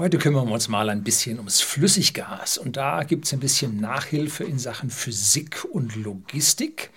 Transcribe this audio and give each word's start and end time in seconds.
Heute 0.00 0.16
kümmern 0.16 0.48
wir 0.48 0.54
uns 0.54 0.68
mal 0.68 0.88
ein 0.88 1.04
bisschen 1.04 1.36
ums 1.36 1.60
Flüssiggas 1.60 2.56
und 2.56 2.78
da 2.78 3.02
gibt 3.02 3.26
es 3.26 3.34
ein 3.34 3.38
bisschen 3.38 3.82
Nachhilfe 3.82 4.44
in 4.44 4.58
Sachen 4.58 4.88
Physik 4.88 5.66
und 5.70 5.94
Logistik. 5.94 6.88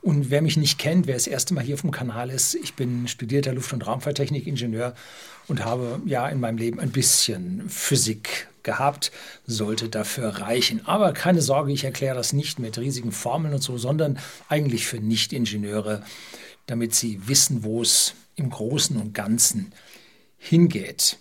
Und 0.00 0.30
wer 0.30 0.40
mich 0.40 0.56
nicht 0.56 0.78
kennt, 0.78 1.06
wer 1.06 1.12
das 1.12 1.26
erste 1.26 1.52
Mal 1.52 1.62
hier 1.62 1.74
auf 1.74 1.82
dem 1.82 1.90
Kanal 1.90 2.30
ist, 2.30 2.54
ich 2.54 2.72
bin 2.72 3.08
studierter 3.08 3.52
Luft- 3.52 3.74
und 3.74 3.86
Raumfahrttechnik-Ingenieur 3.86 4.94
und 5.48 5.66
habe 5.66 6.00
ja 6.06 6.26
in 6.30 6.40
meinem 6.40 6.56
Leben 6.56 6.80
ein 6.80 6.92
bisschen 6.92 7.68
Physik 7.68 8.48
gehabt, 8.62 9.12
sollte 9.46 9.90
dafür 9.90 10.28
reichen. 10.28 10.80
Aber 10.86 11.12
keine 11.12 11.42
Sorge, 11.42 11.72
ich 11.72 11.84
erkläre 11.84 12.16
das 12.16 12.32
nicht 12.32 12.58
mit 12.58 12.78
riesigen 12.78 13.12
Formeln 13.12 13.52
und 13.52 13.62
so, 13.62 13.76
sondern 13.76 14.18
eigentlich 14.48 14.86
für 14.86 14.98
Nicht-Ingenieure, 14.98 16.04
damit 16.64 16.94
sie 16.94 17.28
wissen, 17.28 17.64
wo 17.64 17.82
es 17.82 18.14
im 18.34 18.48
Großen 18.48 18.96
und 18.96 19.12
Ganzen 19.12 19.74
hingeht. 20.38 21.18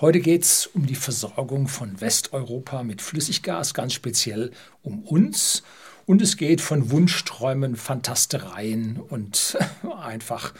Heute 0.00 0.18
geht 0.18 0.42
es 0.42 0.66
um 0.66 0.86
die 0.86 0.96
Versorgung 0.96 1.68
von 1.68 2.00
Westeuropa 2.00 2.82
mit 2.82 3.00
Flüssiggas, 3.00 3.74
ganz 3.74 3.92
speziell 3.92 4.50
um 4.82 5.04
uns. 5.04 5.62
Und 6.04 6.20
es 6.20 6.36
geht 6.36 6.60
von 6.60 6.90
Wunschträumen, 6.90 7.76
Fantastereien 7.76 9.00
und 9.08 9.56
einfach 10.02 10.52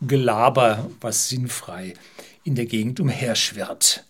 Gelaber, 0.00 0.88
was 1.00 1.28
sinnfrei 1.28 1.94
in 2.44 2.54
der 2.54 2.66
Gegend 2.66 3.00
umherschwirrt. 3.00 4.04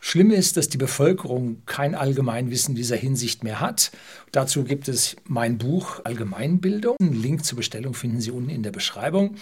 Schlimm 0.00 0.30
ist, 0.30 0.56
dass 0.56 0.70
die 0.70 0.78
Bevölkerung 0.78 1.62
kein 1.66 1.94
Allgemeinwissen 1.94 2.74
dieser 2.74 2.96
Hinsicht 2.96 3.44
mehr 3.44 3.60
hat. 3.60 3.90
Dazu 4.32 4.64
gibt 4.64 4.88
es 4.88 5.16
mein 5.24 5.58
Buch 5.58 6.00
Allgemeinbildung. 6.04 6.96
Einen 6.98 7.20
Link 7.20 7.44
zur 7.44 7.56
Bestellung 7.56 7.92
finden 7.92 8.22
Sie 8.22 8.30
unten 8.30 8.48
in 8.48 8.62
der 8.62 8.72
Beschreibung. 8.72 9.36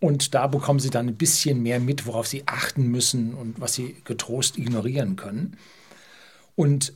Und 0.00 0.34
da 0.34 0.46
bekommen 0.46 0.80
Sie 0.80 0.90
dann 0.90 1.08
ein 1.08 1.16
bisschen 1.16 1.62
mehr 1.62 1.80
mit, 1.80 2.06
worauf 2.06 2.26
Sie 2.26 2.42
achten 2.46 2.88
müssen 2.88 3.34
und 3.34 3.60
was 3.60 3.74
Sie 3.74 3.96
getrost 4.04 4.58
ignorieren 4.58 5.16
können. 5.16 5.56
Und 6.56 6.92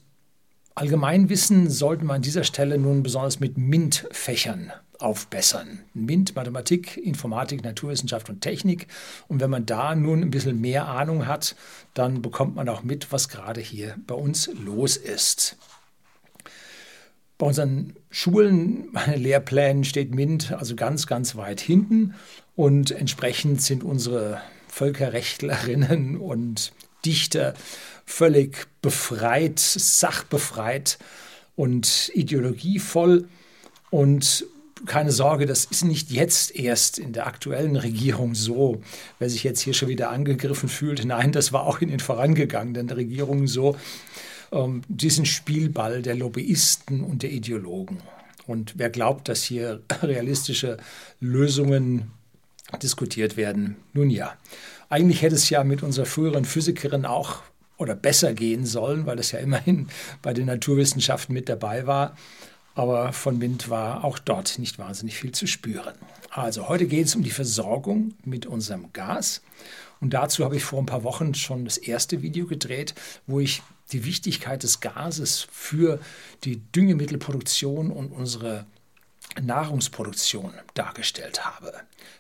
Allgemeinwissen 0.74 1.70
sollten 1.70 2.07
wir 2.07 2.15
an 2.15 2.23
dieser 2.23 2.45
Stelle 2.45 2.79
nun 2.79 3.02
besonders 3.02 3.40
mit 3.40 3.57
MINT-Fächern 3.57 4.73
aufbessern. 4.98 5.80
MINT, 5.95 6.35
Mathematik, 6.35 6.96
Informatik, 6.96 7.65
Naturwissenschaft 7.65 8.29
und 8.29 8.40
Technik. 8.40 8.87
Und 9.29 9.40
wenn 9.40 9.51
man 9.51 9.66
da 9.66 9.95
nun 9.95 10.23
ein 10.23 10.30
bisschen 10.30 10.60
mehr 10.60 10.87
Ahnung 10.88 11.26
hat, 11.26 11.57
dann 11.95 12.23
bekommt 12.23 12.57
man 12.57 12.68
auch 12.68 12.82
mit, 12.82 13.13
was 13.13 13.29
gerade 13.29 13.60
hier 13.60 13.96
bei 14.07 14.15
uns 14.15 14.51
los 14.65 14.96
ist. 14.96 15.57
Bei 17.38 17.46
unseren 17.46 17.95
Schulen, 18.10 18.88
Lehrplänen 19.15 19.84
steht 19.84 20.15
MINT 20.15 20.52
also 20.52 20.74
ganz, 20.74 21.06
ganz 21.06 21.37
weit 21.37 21.60
hinten. 21.60 22.15
Und 22.54 22.90
entsprechend 22.90 23.60
sind 23.60 23.84
unsere 23.84 24.40
Völkerrechtlerinnen 24.68 26.16
und 26.16 26.73
Dichter 27.04 27.54
völlig 28.07 28.66
befreit, 28.80 29.59
sachbefreit 29.59 30.98
und 31.57 32.10
ideologievoll. 32.14 33.29
Und 33.90 34.46
keine 34.84 35.12
Sorge, 35.12 35.46
das 35.46 35.64
ist 35.64 35.84
nicht 35.84 36.10
jetzt 36.10 36.54
erst 36.54 36.98
in 36.98 37.12
der 37.12 37.26
aktuellen 37.26 37.76
Regierung 37.76 38.34
so, 38.34 38.82
wer 39.18 39.30
sich 39.30 39.42
jetzt 39.42 39.60
hier 39.60 39.74
schon 39.74 39.88
wieder 39.88 40.10
angegriffen 40.10 40.68
fühlt. 40.68 41.04
Nein, 41.04 41.32
das 41.32 41.52
war 41.52 41.66
auch 41.66 41.80
in 41.80 41.88
den 41.88 42.01
vorangegangenen 42.01 42.90
Regierungen 42.90 43.46
so. 43.46 43.76
Ähm, 44.52 44.82
diesen 44.88 45.26
Spielball 45.26 46.02
der 46.02 46.14
Lobbyisten 46.14 47.02
und 47.02 47.22
der 47.22 47.32
Ideologen. 47.32 47.98
Und 48.46 48.74
wer 48.76 48.90
glaubt, 48.90 49.28
dass 49.28 49.42
hier 49.42 49.82
realistische 50.02 50.78
Lösungen 51.20 52.10
diskutiert 52.82 53.36
werden. 53.36 53.76
Nun 53.92 54.10
ja, 54.10 54.36
eigentlich 54.88 55.22
hätte 55.22 55.36
es 55.36 55.50
ja 55.50 55.64
mit 55.64 55.82
unserer 55.82 56.06
früheren 56.06 56.44
Physikerin 56.44 57.04
auch 57.04 57.42
oder 57.78 57.94
besser 57.94 58.34
gehen 58.34 58.66
sollen, 58.66 59.06
weil 59.06 59.18
es 59.18 59.32
ja 59.32 59.38
immerhin 59.38 59.88
bei 60.22 60.32
den 60.32 60.46
Naturwissenschaften 60.46 61.32
mit 61.32 61.48
dabei 61.48 61.86
war. 61.86 62.16
Aber 62.74 63.12
von 63.12 63.40
Wind 63.40 63.70
war 63.70 64.04
auch 64.04 64.19
dort 64.19 64.58
nicht 64.58 64.78
wahnsinnig 64.78 65.16
viel 65.16 65.32
zu 65.32 65.46
spüren. 65.46 65.94
Also 66.30 66.68
heute 66.68 66.86
geht 66.86 67.06
es 67.06 67.16
um 67.16 67.22
die 67.22 67.30
Versorgung 67.30 68.12
mit 68.24 68.44
unserem 68.44 68.92
Gas. 68.92 69.42
Und 70.00 70.12
dazu 70.12 70.44
habe 70.44 70.56
ich 70.56 70.64
vor 70.64 70.80
ein 70.80 70.86
paar 70.86 71.02
Wochen 71.02 71.32
schon 71.34 71.64
das 71.64 71.78
erste 71.78 72.20
Video 72.20 72.46
gedreht, 72.46 72.94
wo 73.26 73.40
ich 73.40 73.62
die 73.92 74.04
Wichtigkeit 74.04 74.62
des 74.62 74.80
Gases 74.80 75.47
für 75.50 76.00
die 76.44 76.56
Düngemittelproduktion 76.72 77.91
und 77.91 78.12
unsere 78.12 78.66
Nahrungsproduktion 79.41 80.54
dargestellt 80.74 81.44
habe. 81.44 81.72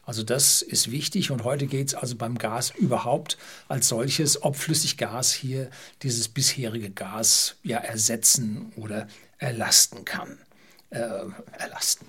Also 0.04 0.22
das 0.22 0.62
ist 0.62 0.90
wichtig 0.90 1.30
und 1.30 1.44
heute 1.44 1.66
geht 1.66 1.88
es 1.88 1.94
also 1.94 2.16
beim 2.16 2.36
Gas 2.36 2.72
überhaupt 2.76 3.38
als 3.68 3.88
solches, 3.88 4.42
ob 4.42 4.56
Flüssiggas 4.56 5.32
hier 5.32 5.70
dieses 6.02 6.28
bisherige 6.28 6.90
Gas 6.90 7.56
ja 7.62 7.78
ersetzen 7.78 8.72
oder 8.76 9.08
erlasten 9.38 10.04
kann. 10.04 10.38
Äh, 10.90 11.00
erlasten. 11.58 12.06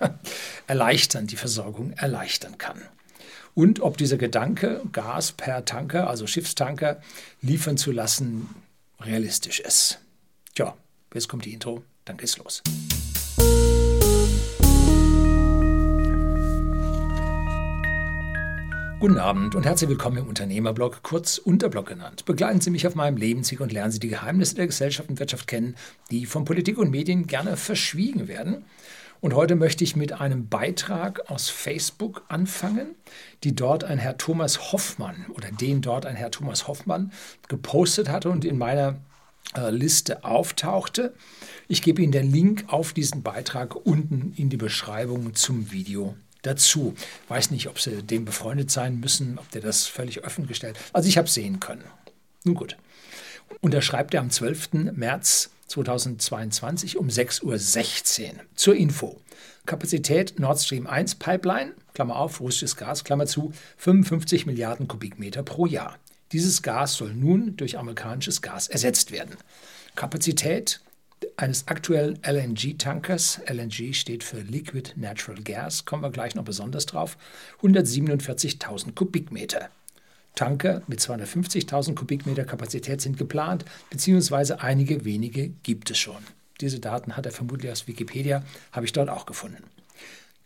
erleichtern, 0.66 1.26
die 1.26 1.36
Versorgung 1.36 1.92
erleichtern 1.92 2.58
kann. 2.58 2.82
Und 3.54 3.80
ob 3.80 3.96
dieser 3.96 4.16
Gedanke, 4.16 4.82
Gas 4.92 5.32
per 5.32 5.64
Tanker, 5.64 6.08
also 6.08 6.26
Schiffstanker, 6.26 7.00
liefern 7.40 7.76
zu 7.76 7.92
lassen, 7.92 8.48
realistisch 9.04 9.60
ist. 9.60 10.00
Tja, 10.54 10.76
jetzt 11.14 11.28
kommt 11.28 11.44
die 11.44 11.52
Intro, 11.52 11.82
dann 12.04 12.16
geht's 12.16 12.38
los. 12.38 12.62
Guten 19.02 19.18
Abend 19.18 19.56
und 19.56 19.64
herzlich 19.64 19.90
willkommen 19.90 20.18
im 20.18 20.28
Unternehmerblog, 20.28 21.02
kurz 21.02 21.38
Unterblog 21.38 21.86
genannt. 21.86 22.24
Begleiten 22.24 22.60
Sie 22.60 22.70
mich 22.70 22.86
auf 22.86 22.94
meinem 22.94 23.16
Lebensweg 23.16 23.58
und 23.60 23.72
lernen 23.72 23.90
Sie 23.90 23.98
die 23.98 24.06
Geheimnisse 24.06 24.54
der 24.54 24.68
Gesellschaft 24.68 25.08
und 25.08 25.18
Wirtschaft 25.18 25.48
kennen, 25.48 25.74
die 26.12 26.24
von 26.24 26.44
Politik 26.44 26.78
und 26.78 26.92
Medien 26.92 27.26
gerne 27.26 27.56
verschwiegen 27.56 28.28
werden. 28.28 28.64
Und 29.22 29.34
heute 29.34 29.54
möchte 29.54 29.84
ich 29.84 29.94
mit 29.94 30.14
einem 30.14 30.48
Beitrag 30.48 31.30
aus 31.30 31.48
Facebook 31.48 32.24
anfangen, 32.26 32.96
die 33.44 33.54
dort 33.54 33.84
ein 33.84 33.98
Herr 33.98 34.18
Thomas 34.18 34.72
Hoffmann 34.72 35.26
oder 35.28 35.48
den 35.52 35.80
dort 35.80 36.06
ein 36.06 36.16
Herr 36.16 36.32
Thomas 36.32 36.66
Hoffmann 36.66 37.12
gepostet 37.46 38.08
hatte 38.08 38.30
und 38.30 38.44
in 38.44 38.58
meiner 38.58 38.96
äh, 39.56 39.70
Liste 39.70 40.24
auftauchte. 40.24 41.14
Ich 41.68 41.82
gebe 41.82 42.02
Ihnen 42.02 42.10
den 42.10 42.32
Link 42.32 42.64
auf 42.66 42.94
diesen 42.94 43.22
Beitrag 43.22 43.76
unten 43.86 44.34
in 44.36 44.50
die 44.50 44.56
Beschreibung 44.56 45.36
zum 45.36 45.70
Video 45.70 46.16
dazu. 46.42 46.96
Weiß 47.28 47.52
nicht, 47.52 47.68
ob 47.68 47.78
sie 47.78 48.02
dem 48.02 48.24
befreundet 48.24 48.72
sein 48.72 48.98
müssen, 48.98 49.38
ob 49.38 49.48
der 49.52 49.62
das 49.62 49.86
völlig 49.86 50.26
offen 50.26 50.48
gestellt. 50.48 50.76
Also 50.92 51.08
ich 51.08 51.16
habe 51.16 51.28
sehen 51.28 51.60
können. 51.60 51.84
Nun 52.42 52.56
gut. 52.56 52.76
Und 53.60 53.72
da 53.72 53.82
schreibt 53.82 54.14
er 54.14 54.20
am 54.20 54.30
12. 54.30 54.72
März 54.94 55.50
2022 55.72 56.98
um 56.98 57.08
6.16 57.08 57.42
Uhr 57.44 58.40
zur 58.54 58.76
Info. 58.76 59.20
Kapazität 59.64 60.38
Nord 60.38 60.60
Stream 60.60 60.86
1 60.86 61.14
Pipeline, 61.14 61.72
Klammer 61.94 62.16
auf, 62.16 62.40
russisches 62.40 62.76
Gas, 62.76 63.04
Klammer 63.04 63.26
zu, 63.26 63.52
55 63.78 64.44
Milliarden 64.46 64.86
Kubikmeter 64.86 65.42
pro 65.42 65.66
Jahr. 65.66 65.98
Dieses 66.32 66.62
Gas 66.62 66.94
soll 66.94 67.14
nun 67.14 67.56
durch 67.56 67.78
amerikanisches 67.78 68.42
Gas 68.42 68.68
ersetzt 68.68 69.12
werden. 69.12 69.36
Kapazität 69.94 70.80
eines 71.36 71.68
aktuellen 71.68 72.18
LNG-Tankers, 72.22 73.40
LNG 73.46 73.94
steht 73.94 74.24
für 74.24 74.40
Liquid 74.40 74.92
Natural 74.96 75.40
Gas, 75.42 75.84
kommen 75.84 76.02
wir 76.02 76.10
gleich 76.10 76.34
noch 76.34 76.44
besonders 76.44 76.86
drauf, 76.86 77.16
147.000 77.62 78.94
Kubikmeter. 78.94 79.70
Tanker 80.34 80.82
mit 80.86 81.00
250.000 81.00 81.94
Kubikmeter 81.94 82.44
Kapazität 82.44 83.00
sind 83.00 83.16
geplant, 83.18 83.64
beziehungsweise 83.90 84.60
einige 84.60 85.04
wenige 85.04 85.48
gibt 85.62 85.90
es 85.90 85.98
schon. 85.98 86.22
Diese 86.60 86.80
Daten 86.80 87.16
hat 87.16 87.26
er 87.26 87.32
vermutlich 87.32 87.70
aus 87.70 87.86
Wikipedia, 87.88 88.42
habe 88.70 88.86
ich 88.86 88.92
dort 88.92 89.08
auch 89.08 89.26
gefunden. 89.26 89.64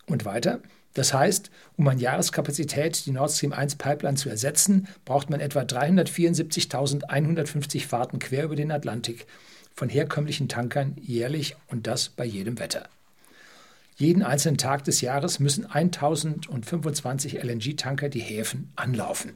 Und 0.07 0.25
weiter. 0.25 0.61
Das 0.95 1.13
heißt, 1.13 1.51
um 1.77 1.87
an 1.89 1.99
Jahreskapazität 1.99 3.05
die 3.05 3.11
Nord 3.11 3.31
Stream 3.31 3.53
1 3.53 3.77
Pipeline 3.77 4.17
zu 4.17 4.31
ersetzen, 4.31 4.89
braucht 5.05 5.29
man 5.29 5.41
etwa 5.41 5.61
374.150 5.61 7.87
Fahrten 7.87 8.19
quer 8.19 8.45
über 8.45 8.57
den 8.57 8.71
Atlantik 8.71 9.27
von 9.75 9.91
herkömmlichen 9.91 10.49
Tankern 10.49 10.97
jährlich 11.03 11.55
und 11.69 11.87
das 11.87 12.09
bei 12.09 12.25
jedem 12.25 12.59
Wetter. 12.59 12.89
Jeden 13.97 14.23
einzelnen 14.23 14.57
Tag 14.57 14.85
des 14.85 15.03
Jahres 15.03 15.39
müssen 15.39 15.67
1025 15.67 17.43
LNG-Tanker 17.43 18.09
die 18.09 18.21
Häfen 18.21 18.73
anlaufen. 18.77 19.33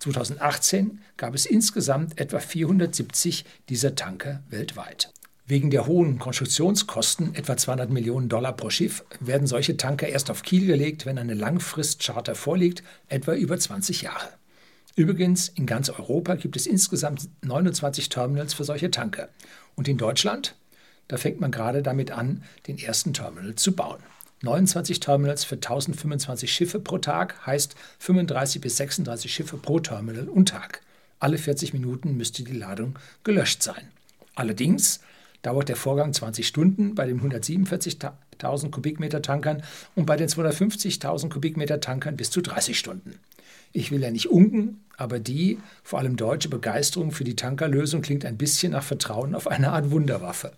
2018 0.00 1.00
gab 1.16 1.34
es 1.34 1.46
insgesamt 1.46 2.20
etwa 2.20 2.40
470 2.40 3.44
dieser 3.68 3.94
Tanker 3.94 4.42
weltweit. 4.48 5.12
Wegen 5.46 5.70
der 5.70 5.86
hohen 5.86 6.18
Konstruktionskosten, 6.18 7.34
etwa 7.34 7.56
200 7.56 7.90
Millionen 7.90 8.28
Dollar 8.28 8.52
pro 8.52 8.70
Schiff, 8.70 9.04
werden 9.18 9.46
solche 9.46 9.76
Tanker 9.76 10.08
erst 10.08 10.30
auf 10.30 10.42
Kiel 10.42 10.66
gelegt, 10.66 11.06
wenn 11.06 11.18
eine 11.18 11.34
Langfristcharter 11.34 12.34
vorliegt, 12.34 12.82
etwa 13.08 13.34
über 13.34 13.58
20 13.58 14.02
Jahre. 14.02 14.28
Übrigens, 14.96 15.48
in 15.48 15.66
ganz 15.66 15.88
Europa 15.88 16.34
gibt 16.36 16.56
es 16.56 16.66
insgesamt 16.66 17.28
29 17.42 18.08
Terminals 18.08 18.54
für 18.54 18.64
solche 18.64 18.90
Tanker. 18.90 19.28
Und 19.74 19.88
in 19.88 19.98
Deutschland, 19.98 20.54
da 21.08 21.16
fängt 21.16 21.40
man 21.40 21.50
gerade 21.50 21.82
damit 21.82 22.10
an, 22.12 22.44
den 22.66 22.78
ersten 22.78 23.12
Terminal 23.12 23.54
zu 23.56 23.72
bauen. 23.72 24.00
29 24.42 25.00
Terminals 25.00 25.44
für 25.44 25.56
1025 25.56 26.50
Schiffe 26.50 26.80
pro 26.80 26.98
Tag 26.98 27.46
heißt 27.46 27.74
35 27.98 28.60
bis 28.62 28.76
36 28.78 29.32
Schiffe 29.32 29.58
pro 29.58 29.80
Terminal 29.80 30.28
und 30.28 30.48
Tag. 30.48 30.80
Alle 31.18 31.36
40 31.36 31.74
Minuten 31.74 32.16
müsste 32.16 32.42
die 32.42 32.56
Ladung 32.56 32.98
gelöscht 33.22 33.62
sein. 33.62 33.88
Allerdings 34.34 35.00
dauert 35.42 35.68
der 35.68 35.76
Vorgang 35.76 36.14
20 36.14 36.46
Stunden 36.46 36.94
bei 36.94 37.06
den 37.06 37.20
147.000 37.20 38.70
Kubikmeter 38.70 39.20
Tankern 39.20 39.62
und 39.94 40.06
bei 40.06 40.16
den 40.16 40.28
250.000 40.28 41.28
Kubikmeter 41.28 41.80
Tankern 41.80 42.16
bis 42.16 42.30
zu 42.30 42.40
30 42.40 42.78
Stunden. 42.78 43.18
Ich 43.72 43.90
will 43.90 44.00
ja 44.00 44.10
nicht 44.10 44.30
unken, 44.30 44.80
aber 44.96 45.18
die, 45.18 45.58
vor 45.82 45.98
allem 45.98 46.16
deutsche 46.16 46.48
Begeisterung 46.48 47.12
für 47.12 47.24
die 47.24 47.36
Tankerlösung 47.36 48.00
klingt 48.00 48.24
ein 48.24 48.38
bisschen 48.38 48.72
nach 48.72 48.82
Vertrauen 48.82 49.34
auf 49.34 49.46
eine 49.46 49.72
Art 49.72 49.90
Wunderwaffe. 49.90 50.52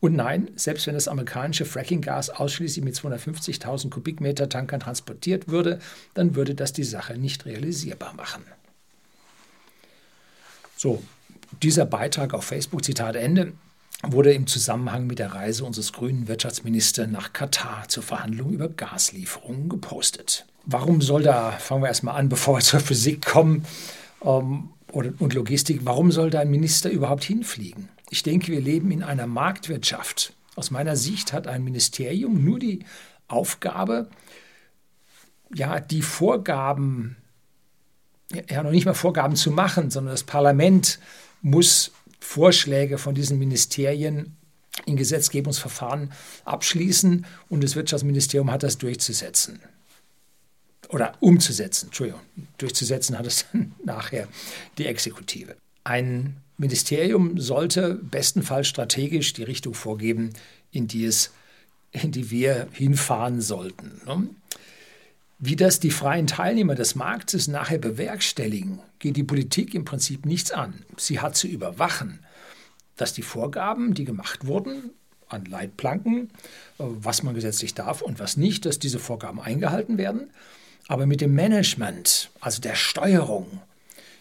Und 0.00 0.14
nein, 0.14 0.50
selbst 0.56 0.86
wenn 0.86 0.94
das 0.94 1.08
amerikanische 1.08 1.64
Frackinggas 1.64 2.30
ausschließlich 2.30 2.84
mit 2.84 2.94
250.000 2.94 3.90
Kubikmeter 3.90 4.48
Tankern 4.48 4.80
transportiert 4.80 5.48
würde, 5.48 5.78
dann 6.14 6.34
würde 6.34 6.54
das 6.54 6.72
die 6.72 6.84
Sache 6.84 7.16
nicht 7.16 7.46
realisierbar 7.46 8.14
machen. 8.14 8.44
So, 10.76 11.02
dieser 11.62 11.86
Beitrag 11.86 12.34
auf 12.34 12.44
Facebook, 12.44 12.84
Zitat 12.84 13.16
Ende, 13.16 13.52
wurde 14.02 14.32
im 14.32 14.46
Zusammenhang 14.46 15.06
mit 15.06 15.18
der 15.18 15.32
Reise 15.32 15.64
unseres 15.64 15.92
grünen 15.92 16.28
Wirtschaftsministers 16.28 17.08
nach 17.08 17.32
Katar 17.32 17.88
zur 17.88 18.02
Verhandlung 18.02 18.52
über 18.52 18.68
Gaslieferungen 18.68 19.70
gepostet. 19.70 20.46
Warum 20.66 21.00
soll 21.00 21.22
da, 21.22 21.52
fangen 21.52 21.82
wir 21.82 21.88
erstmal 21.88 22.16
an, 22.16 22.28
bevor 22.30 22.58
wir 22.58 22.62
zur 22.62 22.80
Physik 22.80 23.24
kommen 23.24 23.64
ähm, 24.22 24.70
und 24.92 25.34
Logistik, 25.34 25.80
warum 25.84 26.12
soll 26.12 26.30
da 26.30 26.40
ein 26.40 26.50
Minister 26.50 26.90
überhaupt 26.90 27.24
hinfliegen? 27.24 27.88
Ich 28.10 28.22
denke, 28.22 28.48
wir 28.48 28.60
leben 28.60 28.90
in 28.90 29.02
einer 29.02 29.26
Marktwirtschaft. 29.26 30.32
Aus 30.54 30.70
meiner 30.70 30.96
Sicht 30.96 31.32
hat 31.32 31.46
ein 31.46 31.64
Ministerium 31.64 32.44
nur 32.44 32.58
die 32.58 32.84
Aufgabe, 33.28 34.08
ja, 35.54 35.80
die 35.80 36.02
Vorgaben, 36.02 37.16
ja, 38.48 38.62
noch 38.62 38.70
nicht 38.70 38.86
mal 38.86 38.94
Vorgaben 38.94 39.36
zu 39.36 39.50
machen, 39.50 39.90
sondern 39.90 40.14
das 40.14 40.24
Parlament 40.24 40.98
muss 41.42 41.92
Vorschläge 42.20 42.98
von 42.98 43.14
diesen 43.14 43.38
Ministerien 43.38 44.36
in 44.84 44.96
Gesetzgebungsverfahren 44.96 46.12
abschließen 46.44 47.26
und 47.48 47.64
das 47.64 47.76
Wirtschaftsministerium 47.76 48.50
hat 48.50 48.62
das 48.62 48.78
durchzusetzen. 48.78 49.60
Oder 50.88 51.14
umzusetzen, 51.20 51.86
Entschuldigung, 51.86 52.20
durchzusetzen 52.58 53.18
hat 53.18 53.26
es 53.26 53.46
dann 53.52 53.74
nachher 53.84 54.28
die 54.78 54.86
Exekutive. 54.86 55.56
Ein 55.84 56.36
Ministerium 56.58 57.38
sollte 57.38 57.94
bestenfalls 57.94 58.68
strategisch 58.68 59.32
die 59.32 59.42
Richtung 59.42 59.74
vorgeben, 59.74 60.32
in 60.70 60.86
die, 60.86 61.04
es, 61.04 61.32
in 61.92 62.12
die 62.12 62.30
wir 62.30 62.68
hinfahren 62.72 63.40
sollten. 63.40 64.00
Ne? 64.06 64.28
Wie 65.38 65.56
das 65.56 65.80
die 65.80 65.90
freien 65.90 66.26
Teilnehmer 66.26 66.74
des 66.74 66.94
Marktes 66.94 67.46
nachher 67.46 67.78
bewerkstelligen, 67.78 68.80
geht 68.98 69.16
die 69.16 69.22
Politik 69.22 69.74
im 69.74 69.84
Prinzip 69.84 70.24
nichts 70.24 70.50
an. 70.50 70.82
Sie 70.96 71.20
hat 71.20 71.36
zu 71.36 71.46
überwachen, 71.46 72.20
dass 72.96 73.12
die 73.12 73.22
Vorgaben, 73.22 73.92
die 73.92 74.04
gemacht 74.04 74.46
wurden, 74.46 74.92
an 75.28 75.44
Leitplanken, 75.44 76.30
äh, 76.78 76.84
was 76.84 77.22
man 77.22 77.34
gesetzlich 77.34 77.74
darf 77.74 78.00
und 78.00 78.18
was 78.18 78.36
nicht, 78.36 78.64
dass 78.64 78.78
diese 78.78 78.98
Vorgaben 78.98 79.40
eingehalten 79.40 79.98
werden. 79.98 80.30
Aber 80.88 81.06
mit 81.06 81.20
dem 81.20 81.34
Management, 81.34 82.30
also 82.40 82.60
der 82.60 82.76
Steuerung 82.76 83.60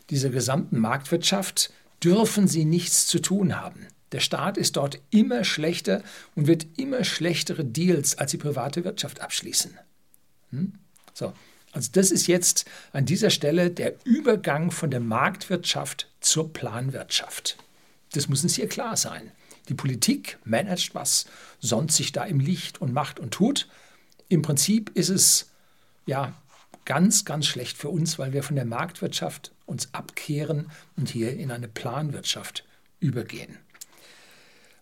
dieser 0.10 0.30
gesamten 0.30 0.80
Marktwirtschaft, 0.80 1.72
dürfen 2.04 2.48
sie 2.48 2.66
nichts 2.66 3.08
zu 3.08 3.20
tun 3.20 3.56
haben. 3.56 3.88
Der 4.12 4.20
Staat 4.20 4.58
ist 4.58 4.78
dort 4.78 5.00
immer 5.10 5.44
schlechter 5.44 6.04
und 6.36 6.48
wird 6.48 6.66
immer 6.78 7.04
schlechtere 7.04 7.66
Deals 7.66 8.18
als 8.18 8.32
die 8.32 8.38
private 8.38 8.84
Wirtschaft 8.84 9.20
abschließen. 9.20 9.78
Hm? 10.52 10.74
So, 11.14 11.34
also 11.72 11.90
das 11.92 12.12
ist 12.12 12.28
jetzt 12.28 12.66
an 12.94 13.06
dieser 13.06 13.30
Stelle 13.30 13.72
der 13.72 13.96
Übergang 14.06 14.72
von 14.72 14.92
der 14.92 15.02
Marktwirtschaft 15.02 16.10
zur 16.22 16.54
Planwirtschaft. 16.54 17.58
Das 18.14 18.30
muss 18.30 18.44
uns 18.44 18.56
hier 18.56 18.70
klar 18.70 18.96
sein. 18.96 19.32
Die 19.68 19.74
Politik 19.74 20.38
managt 20.46 20.96
was, 20.96 21.26
sonnt 21.60 21.92
sich 21.92 22.12
da 22.12 22.24
im 22.24 22.40
Licht 22.40 22.80
und 22.80 22.94
macht 22.94 23.20
und 23.20 23.32
tut. 23.32 23.68
Im 24.30 24.42
Prinzip 24.42 24.92
ist 24.94 25.10
es 25.10 25.50
ja 26.06 26.34
ganz, 26.86 27.26
ganz 27.26 27.48
schlecht 27.48 27.78
für 27.78 27.90
uns, 27.90 28.20
weil 28.20 28.32
wir 28.32 28.44
von 28.44 28.56
der 28.56 28.66
Marktwirtschaft 28.66 29.52
uns 29.66 29.94
abkehren 29.94 30.72
und 30.96 31.10
hier 31.10 31.34
in 31.38 31.52
eine 31.52 31.68
Planwirtschaft 31.68 32.66
übergehen. 33.00 33.58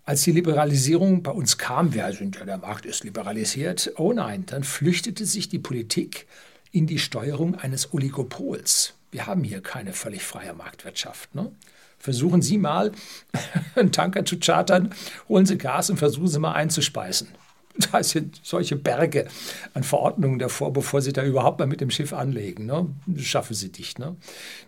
Als 0.05 0.23
die 0.23 0.31
Liberalisierung 0.33 1.23
bei 1.23 1.31
uns 1.31 1.57
kam, 1.57 1.93
wir 1.93 2.11
sind 2.11 2.35
ja, 2.35 2.45
der 2.45 2.57
Markt 2.57 2.85
ist 2.85 3.05
liberalisiert, 3.05 3.93
oh 3.95 4.11
nein, 4.11 4.45
dann 4.45 4.63
flüchtete 4.65 5.25
sich 5.25 5.47
die 5.47 5.59
Politik 5.59 6.27
in 6.71 6.87
die 6.87 6.99
Steuerung 6.99 7.55
eines 7.55 7.93
Oligopols. 7.93 8.95
Wir 9.11 9.27
haben 9.27 9.43
hier 9.43 9.61
keine 9.61 9.93
völlig 9.93 10.23
freie 10.23 10.53
Marktwirtschaft. 10.53 11.33
Ne? 11.35 11.51
Versuchen 11.99 12.41
Sie 12.41 12.57
mal, 12.57 12.91
einen 13.75 13.93
Tanker 13.93 14.25
zu 14.25 14.37
chartern, 14.39 14.93
holen 15.29 15.45
Sie 15.45 15.57
Gas 15.57 15.89
und 15.89 15.97
versuchen 15.97 16.27
Sie 16.27 16.39
mal 16.39 16.51
einzuspeisen. 16.51 17.29
Da 17.91 18.03
sind 18.03 18.39
solche 18.43 18.75
Berge 18.75 19.27
an 19.73 19.83
Verordnungen 19.83 20.39
davor, 20.39 20.73
bevor 20.73 21.01
Sie 21.01 21.13
da 21.13 21.23
überhaupt 21.23 21.59
mal 21.59 21.65
mit 21.65 21.81
dem 21.81 21.89
Schiff 21.89 22.13
anlegen. 22.13 22.65
Ne? 22.65 22.87
Schaffen 23.17 23.55
Sie 23.55 23.71
nicht. 23.77 23.99
Ne? 23.99 24.15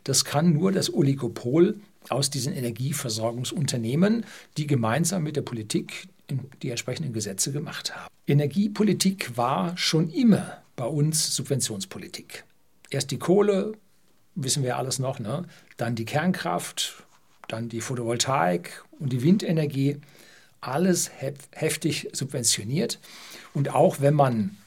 Das 0.03 0.25
kann 0.25 0.53
nur 0.53 0.71
das 0.71 0.93
Oligopol 0.93 1.79
aus 2.09 2.29
diesen 2.29 2.53
Energieversorgungsunternehmen, 2.53 4.25
die 4.57 4.67
gemeinsam 4.67 5.23
mit 5.23 5.35
der 5.35 5.41
Politik 5.41 6.07
die 6.61 6.69
entsprechenden 6.69 7.13
Gesetze 7.13 7.51
gemacht 7.51 7.95
haben. 7.95 8.09
Energiepolitik 8.27 9.37
war 9.37 9.77
schon 9.77 10.09
immer 10.09 10.63
bei 10.75 10.85
uns 10.85 11.35
Subventionspolitik. 11.35 12.43
Erst 12.89 13.11
die 13.11 13.19
Kohle, 13.19 13.73
wissen 14.33 14.63
wir 14.63 14.77
alles 14.77 14.99
noch, 14.99 15.19
ne? 15.19 15.45
dann 15.77 15.95
die 15.95 16.05
Kernkraft, 16.05 17.03
dann 17.47 17.69
die 17.69 17.81
Photovoltaik 17.81 18.83
und 18.99 19.13
die 19.13 19.21
Windenergie 19.21 19.97
alles 20.61 21.11
heftig 21.51 22.09
subventioniert. 22.13 22.99
Und 23.53 23.69
auch 23.69 24.01
wenn 24.01 24.13
man 24.13 24.57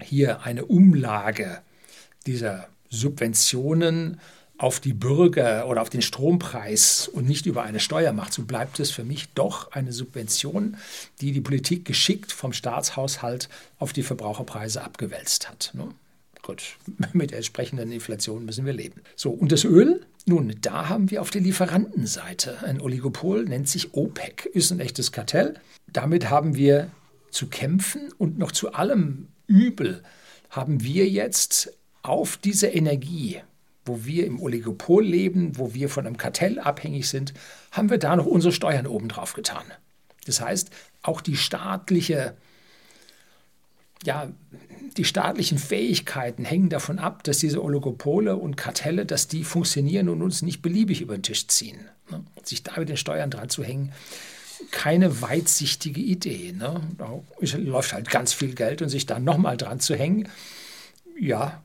hier 0.00 0.42
eine 0.42 0.64
Umlage 0.64 1.60
dieser 2.26 2.68
Subventionen 2.90 4.20
auf 4.56 4.78
die 4.78 4.92
Bürger 4.92 5.66
oder 5.68 5.82
auf 5.82 5.90
den 5.90 6.02
Strompreis 6.02 7.08
und 7.08 7.26
nicht 7.26 7.46
über 7.46 7.64
eine 7.64 7.80
Steuer 7.80 8.12
macht, 8.12 8.32
so 8.32 8.44
bleibt 8.44 8.78
es 8.78 8.90
für 8.90 9.04
mich 9.04 9.28
doch 9.34 9.72
eine 9.72 9.92
Subvention, 9.92 10.76
die 11.20 11.32
die 11.32 11.40
Politik 11.40 11.84
geschickt 11.84 12.32
vom 12.32 12.52
Staatshaushalt 12.52 13.48
auf 13.78 13.92
die 13.92 14.04
Verbraucherpreise 14.04 14.82
abgewälzt 14.82 15.48
hat. 15.48 15.72
Ne? 15.74 15.88
Gut, 16.42 16.76
mit 17.12 17.32
entsprechenden 17.32 17.90
Inflation 17.90 18.44
müssen 18.44 18.64
wir 18.64 18.72
leben. 18.72 19.02
So, 19.16 19.30
und 19.30 19.50
das 19.50 19.64
Öl? 19.64 20.06
Nun, 20.26 20.54
da 20.60 20.88
haben 20.88 21.10
wir 21.10 21.20
auf 21.20 21.30
der 21.30 21.42
Lieferantenseite 21.42 22.62
ein 22.62 22.80
Oligopol, 22.80 23.44
nennt 23.44 23.68
sich 23.68 23.92
OPEC, 23.92 24.46
ist 24.46 24.70
ein 24.72 24.80
echtes 24.80 25.12
Kartell. 25.12 25.54
Damit 25.92 26.30
haben 26.30 26.54
wir 26.56 26.90
zu 27.30 27.48
kämpfen 27.48 28.10
und 28.16 28.38
noch 28.38 28.52
zu 28.52 28.72
allem 28.72 29.28
Übel 29.46 30.02
haben 30.48 30.82
wir 30.82 31.06
jetzt 31.08 31.76
auf 32.02 32.38
diese 32.38 32.68
Energie, 32.68 33.40
wo 33.84 34.04
wir 34.06 34.26
im 34.26 34.40
Oligopol 34.40 35.04
leben, 35.04 35.58
wo 35.58 35.74
wir 35.74 35.90
von 35.90 36.06
einem 36.06 36.16
Kartell 36.16 36.58
abhängig 36.58 37.08
sind, 37.08 37.34
haben 37.70 37.90
wir 37.90 37.98
da 37.98 38.16
noch 38.16 38.26
unsere 38.26 38.52
Steuern 38.52 38.86
obendrauf 38.86 39.34
getan. 39.34 39.64
Das 40.24 40.40
heißt, 40.40 40.70
auch 41.02 41.20
die 41.20 41.36
staatliche 41.36 42.34
ja, 44.04 44.28
die 44.96 45.04
staatlichen 45.04 45.58
Fähigkeiten 45.58 46.44
hängen 46.44 46.68
davon 46.68 46.98
ab, 46.98 47.24
dass 47.24 47.38
diese 47.38 47.62
Oligopole 47.62 48.36
und 48.36 48.56
Kartelle, 48.56 49.06
dass 49.06 49.28
die 49.28 49.44
funktionieren 49.44 50.08
und 50.08 50.22
uns 50.22 50.42
nicht 50.42 50.62
beliebig 50.62 51.00
über 51.00 51.16
den 51.16 51.22
Tisch 51.22 51.48
ziehen. 51.48 51.78
Ne? 52.10 52.24
Sich 52.44 52.62
da 52.62 52.78
mit 52.78 52.88
den 52.88 52.96
Steuern 52.96 53.30
dran 53.30 53.48
zu 53.48 53.64
hängen, 53.64 53.92
keine 54.70 55.20
weitsichtige 55.20 56.00
Idee. 56.00 56.52
Ne? 56.52 56.80
Da 56.96 57.20
läuft 57.56 57.92
halt 57.92 58.08
ganz 58.08 58.32
viel 58.32 58.54
Geld 58.54 58.82
und 58.82 58.88
sich 58.88 59.06
da 59.06 59.18
nochmal 59.18 59.56
dran 59.56 59.80
zu 59.80 59.96
hängen, 59.96 60.28
ja, 61.18 61.62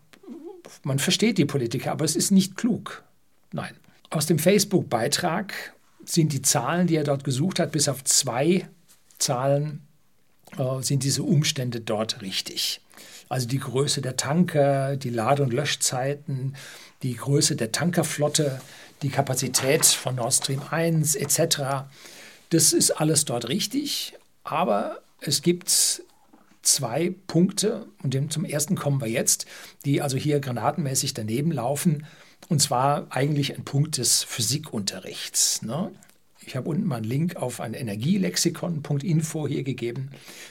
man 0.84 1.00
versteht 1.00 1.38
die 1.38 1.46
Politiker, 1.46 1.91
aber 1.91 2.05
es 2.05 2.15
ist 2.15 2.31
nicht 2.31 2.55
klug. 2.55 3.03
Nein. 3.51 3.75
Aus 4.12 4.25
dem 4.25 4.39
Facebook-Beitrag 4.39 5.53
sind 6.03 6.34
die 6.34 6.41
Zahlen, 6.41 6.88
die 6.88 6.96
er 6.96 7.03
dort 7.03 7.24
gesucht 7.24 7.60
hat, 7.60 7.72
bis 7.72 7.88
auf 7.88 8.03
zwei 8.03 8.67
Zahlen 9.19 9.88
sind 10.81 11.03
diese 11.03 11.23
Umstände 11.23 11.79
dort 11.79 12.21
richtig. 12.21 12.81
Also 13.29 13.47
die 13.47 13.59
Größe 13.59 14.01
der 14.01 14.17
Tanker, 14.17 14.97
die 14.97 15.11
Lade- 15.11 15.43
und 15.43 15.53
Löschzeiten, 15.53 16.55
die 17.03 17.15
Größe 17.15 17.55
der 17.55 17.71
Tankerflotte, 17.71 18.59
die 19.01 19.09
Kapazität 19.09 19.85
von 19.85 20.15
Nord 20.15 20.33
Stream 20.33 20.61
1 20.69 21.15
etc. 21.15 21.87
Das 22.49 22.73
ist 22.73 22.91
alles 22.91 23.25
dort 23.25 23.47
richtig, 23.47 24.13
aber 24.43 24.99
es 25.21 25.41
gibt 25.41 26.03
zwei 26.61 27.13
Punkte, 27.27 27.85
und 28.03 28.33
zum 28.33 28.45
ersten 28.45 28.75
kommen 28.75 28.99
wir 28.99 29.07
jetzt, 29.07 29.45
die 29.85 30.01
also 30.01 30.17
hier 30.17 30.39
granatenmäßig 30.39 31.13
daneben 31.13 31.51
laufen, 31.51 32.05
und 32.47 32.61
zwar 32.61 33.07
eigentlich 33.11 33.55
ein 33.55 33.63
Punkt 33.63 33.97
des 33.97 34.23
Physikunterrichts. 34.23 35.61
Ne? 35.61 35.91
Ich 36.49 36.55
habe 36.55 36.67
unten 36.67 36.87
mal 36.87 36.95
einen 36.95 37.05
Link 37.05 37.35
auf 37.35 37.61
ein 37.61 37.75
Energielexikon.info 37.75 39.47
hier 39.47 39.61
gegeben. 39.61 40.09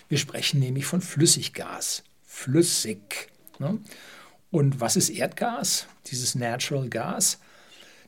Wir 0.08 0.18
sprechen 0.18 0.60
nämlich 0.60 0.86
von 0.86 1.00
Flüssiggas. 1.00 2.04
Flüssig. 2.24 3.32
Ne? 3.58 3.80
Und 4.52 4.80
was 4.80 4.94
ist 4.94 5.10
Erdgas? 5.10 5.88
Dieses 6.06 6.36
Natural 6.36 6.88
Gas. 6.88 7.40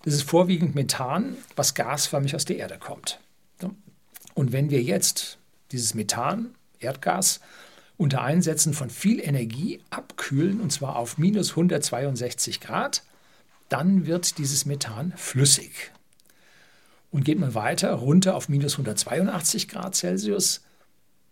Das 0.04 0.14
ist 0.14 0.22
vorwiegend 0.22 0.76
Methan, 0.76 1.36
was 1.56 1.74
gasförmig 1.74 2.36
aus 2.36 2.44
der 2.44 2.58
Erde 2.58 2.78
kommt. 2.78 3.18
Und 4.34 4.52
wenn 4.52 4.70
wir 4.70 4.80
jetzt 4.84 5.38
dieses 5.72 5.94
Methan, 5.94 6.54
Erdgas, 6.78 7.40
unter 7.96 8.22
Einsetzen 8.22 8.72
von 8.72 8.88
viel 8.88 9.18
Energie 9.18 9.80
abkühlen, 9.90 10.60
und 10.60 10.70
zwar 10.70 10.94
auf 10.94 11.18
minus 11.18 11.50
162 11.50 12.60
Grad, 12.60 13.02
dann 13.68 14.06
wird 14.06 14.38
dieses 14.38 14.64
Methan 14.64 15.12
flüssig. 15.16 15.90
Und 17.10 17.24
geht 17.24 17.38
man 17.38 17.54
weiter 17.54 17.92
runter 17.92 18.36
auf 18.36 18.48
minus 18.48 18.74
182 18.74 19.68
Grad 19.68 19.94
Celsius, 19.94 20.62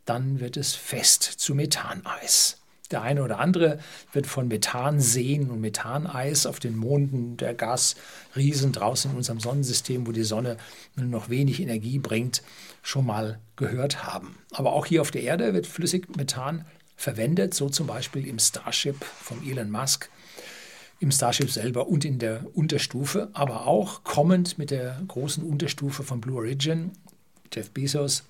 dann 0.04 0.40
wird 0.40 0.56
es 0.56 0.74
fest 0.74 1.22
zu 1.22 1.54
Methaneis. 1.54 2.58
Der 2.90 3.02
eine 3.02 3.22
oder 3.22 3.38
andere 3.38 3.78
wird 4.12 4.26
von 4.26 4.48
Methanseen 4.48 5.50
und 5.50 5.60
Methaneis 5.60 6.46
auf 6.46 6.58
den 6.58 6.74
Monden 6.74 7.36
der 7.36 7.52
Gasriesen 7.54 8.72
draußen 8.72 9.10
in 9.10 9.16
unserem 9.18 9.40
Sonnensystem, 9.40 10.06
wo 10.06 10.12
die 10.12 10.24
Sonne 10.24 10.56
nur 10.96 11.06
noch 11.06 11.28
wenig 11.28 11.60
Energie 11.60 11.98
bringt, 11.98 12.42
schon 12.82 13.04
mal 13.04 13.38
gehört 13.56 14.04
haben. 14.04 14.38
Aber 14.52 14.72
auch 14.72 14.86
hier 14.86 15.02
auf 15.02 15.10
der 15.10 15.22
Erde 15.22 15.52
wird 15.52 15.66
Flüssigmethan 15.66 16.64
verwendet, 16.96 17.52
so 17.52 17.68
zum 17.68 17.86
Beispiel 17.86 18.26
im 18.26 18.38
Starship 18.38 19.04
von 19.04 19.46
Elon 19.46 19.70
Musk, 19.70 20.08
im 21.00 21.12
Starship 21.12 21.50
selber 21.50 21.88
und 21.88 22.04
in 22.04 22.18
der 22.18 22.44
Unterstufe, 22.54 23.30
aber 23.32 23.66
auch 23.66 24.02
kommend 24.04 24.58
mit 24.58 24.70
der 24.70 25.00
großen 25.06 25.44
Unterstufe 25.44 26.02
von 26.02 26.20
Blue 26.20 26.38
Origin, 26.38 26.92
Jeff 27.52 27.70
Bezos, 27.70 28.24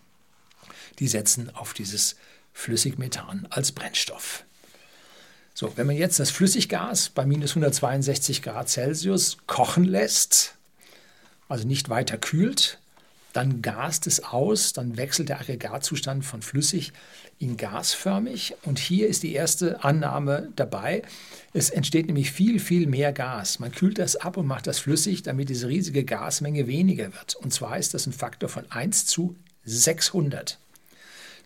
die 0.99 1.09
setzen 1.09 1.55
auf 1.55 1.73
dieses 1.75 2.17
Flüssigmethan 2.53 3.47
als 3.51 3.73
Brennstoff. 3.73 4.45
So, 5.55 5.73
wenn 5.77 5.87
man 5.87 5.97
jetzt 5.97 6.21
das 6.21 6.31
Flüssiggas 6.31 7.09
bei 7.09 7.27
minus 7.27 7.51
162 7.51 8.43
Grad 8.43 8.69
Celsius 8.69 9.39
kochen 9.47 9.85
lässt, 9.85 10.55
also 11.49 11.67
nicht 11.67 11.89
weiter 11.89 12.19
kühlt, 12.19 12.79
dann 13.32 13.62
gast 13.62 14.06
es 14.06 14.25
aus, 14.25 14.73
dann 14.73 14.97
wechselt 14.97 15.28
der 15.28 15.40
Aggregatzustand 15.40 16.25
von 16.25 16.42
flüssig 16.42 16.92
in 17.38 17.56
gasförmig. 17.56 18.56
Und 18.64 18.78
hier 18.78 19.08
ist 19.08 19.23
die 19.23 19.35
erste 19.35 19.85
Annahme 19.85 20.50
dabei. 20.56 21.02
Es 21.52 21.70
entsteht 21.70 22.06
nämlich 22.06 22.32
viel, 22.32 22.58
viel 22.58 22.87
mehr 22.87 23.12
Gas. 23.12 23.58
Man 23.58 23.73
kühlt 23.73 23.99
das 23.99 24.16
ab 24.16 24.37
und 24.37 24.47
macht 24.47 24.66
das 24.66 24.78
flüssig, 24.78 25.23
damit 25.23 25.50
diese 25.50 25.68
riesige 25.68 26.04
Gasmenge 26.04 26.66
weniger 26.66 27.12
wird. 27.12 27.37
Und 27.37 27.52
zwar 27.52 27.78
ist 27.78 27.94
das 27.94 28.06
ein 28.06 28.12
Faktor 28.12 28.49
von 28.49 28.70
1 28.70 29.06
zu 29.06 29.37
600. 29.64 30.58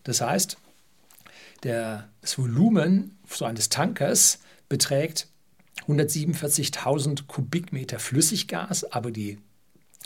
Das 0.05 0.21
heißt, 0.21 0.57
der, 1.65 2.09
das 2.21 2.39
Volumen 2.39 3.19
so 3.29 3.45
eines 3.45 3.69
Tankers 3.69 4.39
beträgt 4.69 5.29
147.000 5.89 7.27
Kubikmeter 7.27 7.99
Flüssiggas, 7.99 8.85
aber 8.85 9.11
die 9.11 9.39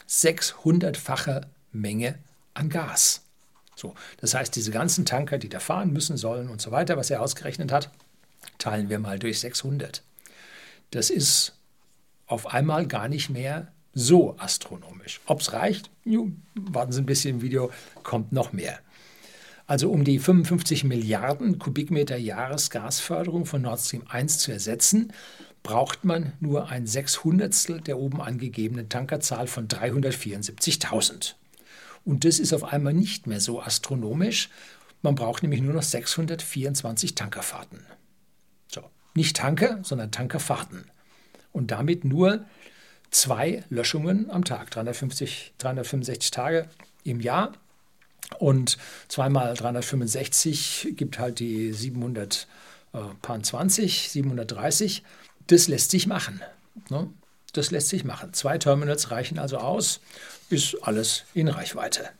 600-fache 0.09 1.47
Menge 1.81 2.19
an 2.55 2.69
Gas. 2.69 3.23
So, 3.75 3.95
das 4.21 4.35
heißt, 4.35 4.57
diese 4.57 4.71
ganzen 4.71 5.05
Tanker, 5.05 5.39
die 5.39 5.51
da 5.51 5.61
fahren 5.61 5.93
müssen, 5.93 6.17
sollen 6.17 6.49
und 6.49 6.61
so 6.61 6.71
weiter, 6.71 6.97
was 6.97 7.11
er 7.11 7.21
ausgerechnet 7.21 7.73
hat, 7.73 7.91
teilen 8.59 8.89
wir 8.89 8.99
mal 8.99 9.19
durch 9.19 9.41
600. 9.41 10.03
Das 10.91 11.11
ist 11.11 11.55
auf 12.27 12.47
einmal 12.53 12.87
gar 12.87 13.09
nicht 13.09 13.29
mehr 13.29 13.73
so 13.93 14.37
astronomisch. 14.39 15.21
Ob 15.27 15.41
es 15.41 15.53
reicht, 15.53 15.91
warten 16.55 16.93
Sie 16.93 17.01
ein 17.01 17.07
bisschen 17.07 17.37
im 17.37 17.43
Video, 17.43 17.71
kommt 18.03 18.33
noch 18.33 18.53
mehr. 18.53 18.79
Also 19.67 19.91
um 19.91 20.05
die 20.05 20.19
55 20.19 20.85
Milliarden 20.85 21.59
Kubikmeter 21.59 22.17
Jahresgasförderung 22.17 23.47
von 23.47 23.63
Nord 23.63 23.81
Stream 23.81 24.05
1 24.09 24.39
zu 24.39 24.53
ersetzen, 24.53 25.13
braucht 25.63 26.05
man 26.05 26.33
nur 26.39 26.69
ein 26.69 26.87
Sechshundertstel 26.87 27.81
der 27.81 27.99
oben 27.99 28.21
angegebenen 28.21 28.89
Tankerzahl 28.89 29.49
von 29.49 29.67
374.000. 29.67 31.35
Und 32.07 32.25
das 32.25 32.39
ist 32.39 32.55
auf 32.55 32.65
einmal 32.65 32.95
nicht 32.95 33.27
mehr 33.27 33.41
so 33.41 33.61
astronomisch. 33.61 34.49
Man 35.03 35.17
braucht 35.17 35.43
nämlich 35.43 35.61
nur 35.61 35.75
noch 35.75 35.83
624 35.83 37.15
Tankerfahrten. 37.15 37.85
So, 38.69 38.85
nicht 39.15 39.37
Tanker, 39.37 39.81
sondern 39.83 40.13
Tankerfahrten. 40.13 40.91
Und 41.53 41.73
damit 41.73 42.05
nur 42.05 42.47
zwei 43.11 43.65
Löschungen 43.69 44.31
am 44.31 44.45
Tag, 44.45 44.71
350, 44.71 45.53
365 45.59 46.31
Tage 46.31 46.71
im 47.05 47.21
Jahr 47.21 47.53
und 48.39 48.79
zweimal 49.09 49.55
365 49.55 50.93
gibt 50.93 51.19
halt 51.19 51.41
die 51.41 51.73
720, 51.73 54.11
730. 54.11 55.03
Das 55.47 55.69
lässt 55.69 55.91
sich 55.91 56.07
machen. 56.07 56.43
Ne? 56.89 57.11
Das 57.53 57.71
lässt 57.71 57.89
sich 57.89 58.05
machen. 58.05 58.33
Zwei 58.33 58.57
Terminals 58.59 59.11
reichen 59.11 59.39
also 59.39 59.59
aus, 59.59 60.01
ist 60.49 60.77
alles 60.83 61.25
in 61.35 61.49
Reichweite. 61.49 62.11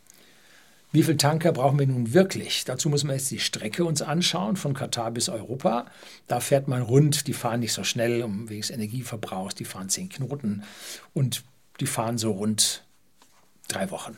Wie 0.93 1.03
viele 1.03 1.17
Tanker 1.17 1.53
brauchen 1.53 1.79
wir 1.79 1.87
nun 1.87 2.15
wirklich? 2.15 2.65
Dazu 2.65 2.89
muss 2.89 3.05
man 3.05 3.17
jetzt 3.17 3.31
die 3.31 3.39
Strecke 3.39 3.85
uns 3.85 4.03
anschauen, 4.03 4.57
von 4.57 4.73
Katar 4.73 5.11
bis 5.11 5.29
Europa. 5.29 5.87
Da 6.27 6.41
fährt 6.41 6.69
man 6.69 6.83
rund, 6.83 7.27
die 7.27 7.33
fahren 7.33 7.61
nicht 7.61 7.73
so 7.73 7.85
schnell, 7.85 8.23
um 8.23 8.49
wegen 8.49 8.63
des 8.63 8.71
Energieverbrauchs, 8.71 9.55
die 9.55 9.65
fahren 9.65 9.89
zehn 9.89 10.09
Knoten 10.09 10.63
und 11.13 11.45
die 11.81 11.87
fahren 11.87 12.19
so 12.19 12.31
rund 12.33 12.85
drei 13.69 13.91
Wochen. 13.91 14.17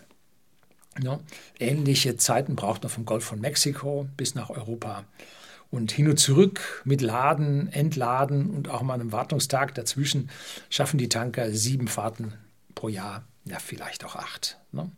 Ja, 1.02 1.20
ähnliche 1.58 2.16
Zeiten 2.16 2.56
braucht 2.56 2.82
man 2.82 2.90
vom 2.90 3.04
Golf 3.04 3.24
von 3.24 3.40
Mexiko 3.40 4.08
bis 4.16 4.34
nach 4.34 4.50
Europa. 4.50 5.04
Und 5.70 5.92
hin 5.92 6.08
und 6.08 6.18
zurück 6.18 6.82
mit 6.84 7.02
Laden, 7.02 7.72
Entladen 7.72 8.50
und 8.50 8.68
auch 8.70 8.82
mal 8.82 8.94
einem 8.94 9.12
Wartungstag 9.12 9.74
dazwischen 9.74 10.30
schaffen 10.70 10.98
die 10.98 11.08
Tanker 11.08 11.52
sieben 11.52 11.88
Fahrten 11.88 12.34
pro 12.74 12.88
Jahr, 12.88 13.24
ja 13.48 13.58
vielleicht 13.58 14.04
auch 14.04 14.16
acht. 14.16 14.58
Ne? 14.72 14.90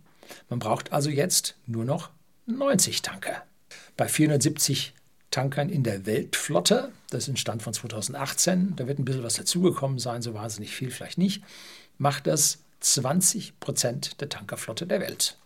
Man 0.49 0.59
braucht 0.59 0.93
also 0.93 1.11
jetzt 1.11 1.57
nur 1.67 1.85
noch 1.85 2.11
90 2.47 3.03
Tanker. 3.03 3.43
Bei 3.97 4.09
470 4.09 4.95
Tankern 5.31 5.69
in 5.69 5.85
der 5.85 6.07
Weltflotte, 6.07 6.91
das 7.11 7.25
ist 7.25 7.29
ein 7.29 7.37
Stand 7.37 7.63
von 7.63 7.73
2018, 7.73 8.75
da 8.77 8.87
wird 8.89 8.99
ein 8.99 9.05
bisschen 9.05 9.23
was 9.23 9.35
dazugekommen 9.35 9.99
sein, 9.99 10.23
so 10.23 10.35
wahnsinnig 10.35 10.75
viel 10.75 10.91
vielleicht 10.91 11.19
nicht, 11.19 11.43
macht 11.99 12.27
das 12.27 12.59
20 12.81 13.61
Prozent 13.61 14.21
der 14.21 14.29
Tankerflotte 14.29 14.87
der 14.87 15.01
Welt. 15.01 15.37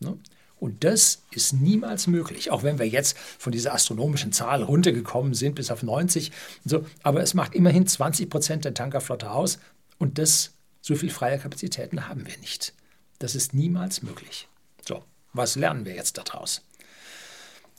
Ne? 0.00 0.18
Und 0.60 0.84
das 0.84 1.22
ist 1.30 1.52
niemals 1.52 2.06
möglich, 2.06 2.50
auch 2.50 2.62
wenn 2.62 2.78
wir 2.78 2.86
jetzt 2.86 3.18
von 3.18 3.52
dieser 3.52 3.74
astronomischen 3.74 4.32
Zahl 4.32 4.62
runtergekommen 4.62 5.34
sind 5.34 5.56
bis 5.56 5.70
auf 5.70 5.82
90. 5.82 6.32
So, 6.64 6.86
aber 7.02 7.22
es 7.22 7.34
macht 7.34 7.54
immerhin 7.54 7.86
20 7.86 8.30
Prozent 8.30 8.64
der 8.64 8.74
Tankerflotte 8.74 9.30
aus 9.30 9.58
und 9.98 10.18
das, 10.18 10.52
so 10.84 10.94
viel 10.96 11.08
freie 11.08 11.38
Kapazitäten 11.38 12.08
haben 12.08 12.26
wir 12.26 12.36
nicht. 12.38 12.74
Das 13.18 13.34
ist 13.34 13.54
niemals 13.54 14.02
möglich. 14.02 14.48
So, 14.86 15.02
was 15.32 15.56
lernen 15.56 15.86
wir 15.86 15.94
jetzt 15.94 16.18
daraus? 16.18 16.60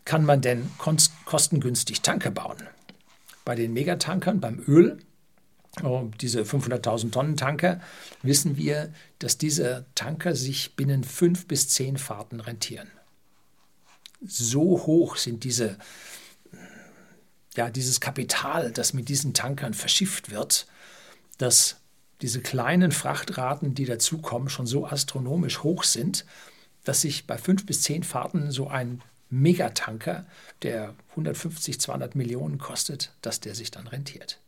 Kann 0.06 0.26
man 0.26 0.42
denn 0.42 0.72
kostengünstig 1.26 2.02
Tanker 2.02 2.32
bauen? 2.32 2.58
Bei 3.44 3.54
den 3.54 3.74
Megatankern, 3.74 4.40
beim 4.40 4.60
Öl, 4.68 4.98
Oh, 5.84 6.10
diese 6.22 6.44
500.000 6.44 7.12
Tonnen 7.12 7.36
Tanker, 7.36 7.82
wissen 8.22 8.56
wir, 8.56 8.94
dass 9.20 9.38
diese 9.38 9.86
Tanker 9.94 10.34
sich 10.34 10.78
binnen 10.78 11.04
fünf 11.04 11.48
bis 11.48 11.68
zehn 11.68 11.98
Fahrten 11.98 12.40
rentieren. 12.40 12.90
So 14.26 14.86
hoch 14.86 15.18
sind 15.18 15.44
diese, 15.44 15.78
ja, 17.58 17.70
dieses 17.70 18.00
Kapital, 18.00 18.72
das 18.72 18.94
mit 18.94 19.10
diesen 19.10 19.34
Tankern 19.34 19.74
verschifft 19.74 20.32
wird, 20.32 20.66
dass 21.38 21.82
diese 22.22 22.42
kleinen 22.42 22.92
Frachtraten, 22.92 23.74
die 23.74 23.86
dazukommen, 23.86 24.50
schon 24.50 24.68
so 24.68 24.86
astronomisch 24.86 25.64
hoch 25.64 25.84
sind, 25.84 26.26
dass 26.84 27.02
sich 27.02 27.28
bei 27.28 27.38
fünf 27.38 27.66
bis 27.66 27.82
zehn 27.82 28.04
Fahrten 28.04 28.52
so 28.52 28.68
ein 28.68 29.02
Megatanker, 29.30 30.26
der 30.62 30.94
150, 31.12 31.80
200 31.80 32.16
Millionen 32.16 32.58
kostet, 32.58 33.12
dass 33.22 33.40
der 33.40 33.56
sich 33.56 33.72
dann 33.72 33.88
rentiert. 33.88 34.40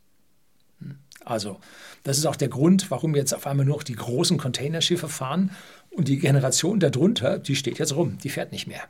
Also, 1.25 1.59
das 2.03 2.17
ist 2.17 2.25
auch 2.25 2.35
der 2.35 2.47
Grund, 2.47 2.89
warum 2.89 3.15
jetzt 3.15 3.33
auf 3.33 3.47
einmal 3.47 3.65
nur 3.65 3.77
noch 3.77 3.83
die 3.83 3.95
großen 3.95 4.37
Containerschiffe 4.37 5.09
fahren 5.09 5.51
und 5.89 6.07
die 6.07 6.19
Generation 6.19 6.79
darunter, 6.79 7.39
die 7.39 7.55
steht 7.55 7.79
jetzt 7.79 7.95
rum, 7.95 8.17
die 8.19 8.29
fährt 8.29 8.51
nicht 8.51 8.67
mehr. 8.67 8.83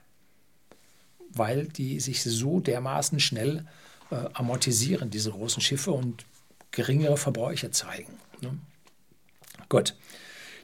Weil 1.32 1.66
die 1.68 2.00
sich 2.00 2.22
so 2.22 2.60
dermaßen 2.60 3.20
schnell 3.20 3.66
äh, 4.12 4.16
amortisieren, 4.34 5.10
diese 5.10 5.32
großen 5.32 5.62
Schiffe 5.62 5.92
und 5.92 6.26
geringere 6.72 7.18
Verbräuche 7.18 7.72
zeigen. 7.72 8.14
Ne? 8.42 8.58
Gut, 9.70 9.96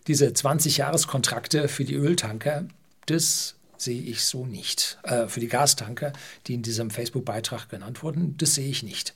diese 0.08 0.28
20-Jahres-Kontrakte 0.28 1.68
für 1.68 1.86
die 1.86 1.96
Öltanker, 1.96 2.66
das 3.06 3.56
sehe 3.78 4.02
ich 4.02 4.24
so 4.24 4.46
nicht. 4.46 4.98
Äh, 5.04 5.28
für 5.28 5.40
die 5.40 5.48
Gastanker, 5.48 6.14
die 6.48 6.54
in 6.54 6.62
diesem 6.62 6.90
Facebook-Beitrag 6.90 7.70
genannt 7.70 8.04
wurden, 8.04 8.38
das 8.38 8.56
sehe 8.56 8.70
ich 8.70 8.84
nicht. 8.84 9.14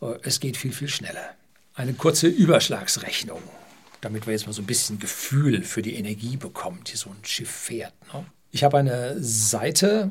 Äh, 0.00 0.18
es 0.22 0.40
geht 0.40 0.56
viel, 0.56 0.72
viel 0.72 0.88
schneller 0.88 1.34
eine 1.76 1.92
kurze 1.92 2.26
Überschlagsrechnung, 2.26 3.42
damit 4.00 4.26
wir 4.26 4.32
jetzt 4.32 4.46
mal 4.46 4.52
so 4.52 4.62
ein 4.62 4.66
bisschen 4.66 4.98
Gefühl 4.98 5.62
für 5.62 5.82
die 5.82 5.94
Energie 5.94 6.36
bekommen, 6.36 6.80
die 6.86 6.96
so 6.96 7.10
ein 7.10 7.24
Schiff 7.24 7.50
fährt. 7.50 7.92
Ne? 8.12 8.24
Ich 8.50 8.64
habe 8.64 8.78
eine 8.78 9.22
Seite 9.22 10.10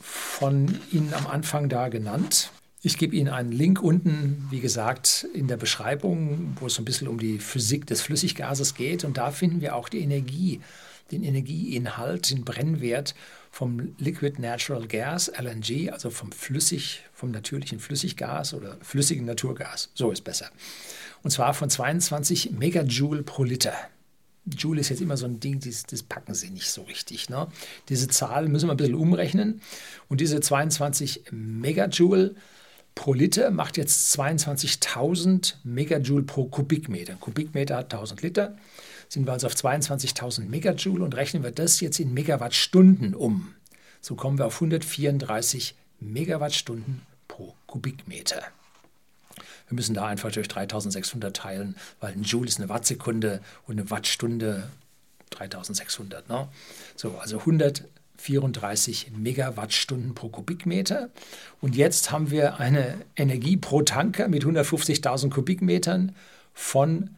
von 0.00 0.78
Ihnen 0.92 1.14
am 1.14 1.26
Anfang 1.26 1.68
da 1.68 1.88
genannt. 1.88 2.50
Ich 2.82 2.98
gebe 2.98 3.16
Ihnen 3.16 3.28
einen 3.28 3.52
Link 3.52 3.82
unten, 3.82 4.46
wie 4.50 4.60
gesagt, 4.60 5.26
in 5.32 5.48
der 5.48 5.56
Beschreibung, 5.56 6.56
wo 6.60 6.66
es 6.66 6.74
so 6.74 6.82
ein 6.82 6.84
bisschen 6.84 7.08
um 7.08 7.18
die 7.18 7.38
Physik 7.38 7.86
des 7.86 8.02
Flüssiggases 8.02 8.74
geht. 8.74 9.04
Und 9.04 9.16
da 9.16 9.30
finden 9.30 9.60
wir 9.60 9.74
auch 9.74 9.88
die 9.88 10.00
Energie, 10.00 10.60
den 11.10 11.24
Energieinhalt, 11.24 12.30
den 12.30 12.44
Brennwert 12.44 13.14
vom 13.50 13.94
Liquid 13.98 14.40
Natural 14.40 14.86
Gas, 14.86 15.28
LNG, 15.28 15.90
also 15.90 16.10
vom 16.10 16.30
flüssig, 16.32 17.04
vom 17.12 17.30
natürlichen 17.30 17.78
Flüssiggas 17.78 18.52
oder 18.52 18.76
flüssigen 18.82 19.24
Naturgas. 19.24 19.90
So 19.94 20.10
ist 20.10 20.24
besser. 20.24 20.50
Und 21.22 21.30
zwar 21.30 21.54
von 21.54 21.70
22 21.70 22.50
Megajoule 22.52 23.22
pro 23.22 23.44
Liter. 23.44 23.74
Joule 24.44 24.80
ist 24.80 24.90
jetzt 24.90 25.00
immer 25.00 25.16
so 25.16 25.26
ein 25.26 25.40
Ding, 25.40 25.58
das, 25.60 25.84
das 25.84 26.02
packen 26.02 26.34
sie 26.34 26.50
nicht 26.50 26.70
so 26.70 26.82
richtig. 26.82 27.30
Ne? 27.30 27.48
Diese 27.88 28.06
Zahl 28.08 28.48
müssen 28.48 28.68
wir 28.68 28.74
ein 28.74 28.76
bisschen 28.76 28.94
umrechnen. 28.94 29.60
Und 30.08 30.20
diese 30.20 30.40
22 30.40 31.24
Megajoule 31.32 32.36
pro 32.96 33.12
Liter 33.14 33.52
macht 33.52 33.76
jetzt 33.76 34.18
22.000 34.18 35.54
Megajoule 35.62 36.24
pro 36.24 36.46
Kubikmeter. 36.46 37.12
Ein 37.12 37.20
Kubikmeter 37.20 37.76
hat 37.76 37.94
1000 37.94 38.22
Liter. 38.22 38.56
Sind 39.08 39.26
wir 39.26 39.32
also 39.32 39.46
auf 39.46 39.54
22.000 39.54 40.46
Megajoule 40.48 41.04
und 41.04 41.14
rechnen 41.14 41.44
wir 41.44 41.52
das 41.52 41.78
jetzt 41.78 42.00
in 42.00 42.12
Megawattstunden 42.12 43.14
um. 43.14 43.54
So 44.00 44.16
kommen 44.16 44.38
wir 44.38 44.46
auf 44.46 44.56
134 44.56 45.76
Megawattstunden 46.00 47.02
pro 47.28 47.54
Kubikmeter. 47.66 48.42
Wir 49.68 49.74
müssen 49.74 49.94
da 49.94 50.06
einfach 50.06 50.32
durch 50.32 50.48
3600 50.48 51.36
teilen, 51.36 51.76
weil 52.00 52.12
ein 52.12 52.22
Joule 52.22 52.48
ist 52.48 52.58
eine 52.58 52.68
Wattsekunde 52.68 53.40
und 53.66 53.78
eine 53.78 53.90
Wattstunde 53.90 54.68
3600. 55.30 56.28
Ne? 56.28 56.48
So, 56.96 57.16
also 57.18 57.42
134 58.18 59.12
Megawattstunden 59.16 60.14
pro 60.14 60.28
Kubikmeter. 60.28 61.10
Und 61.60 61.76
jetzt 61.76 62.10
haben 62.10 62.30
wir 62.30 62.58
eine 62.58 62.94
Energie 63.16 63.56
pro 63.56 63.82
Tanker 63.82 64.28
mit 64.28 64.44
150.000 64.44 65.30
Kubikmetern 65.30 66.14
von 66.52 67.10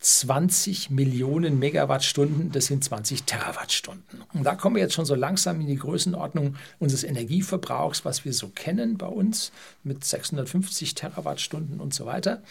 20 0.00 0.90
Millionen 0.90 1.58
Megawattstunden, 1.58 2.52
das 2.52 2.66
sind 2.66 2.84
20 2.84 3.24
Terawattstunden. 3.24 4.22
Und 4.32 4.44
da 4.44 4.54
kommen 4.54 4.76
wir 4.76 4.82
jetzt 4.82 4.94
schon 4.94 5.04
so 5.04 5.16
langsam 5.16 5.60
in 5.60 5.66
die 5.66 5.76
Größenordnung 5.76 6.54
unseres 6.78 7.02
Energieverbrauchs, 7.02 8.04
was 8.04 8.24
wir 8.24 8.32
so 8.32 8.48
kennen 8.48 8.96
bei 8.96 9.08
uns 9.08 9.50
mit 9.82 10.04
650 10.04 10.94
Terawattstunden 10.94 11.80
und 11.80 11.94
so 11.94 12.06
weiter. 12.06 12.42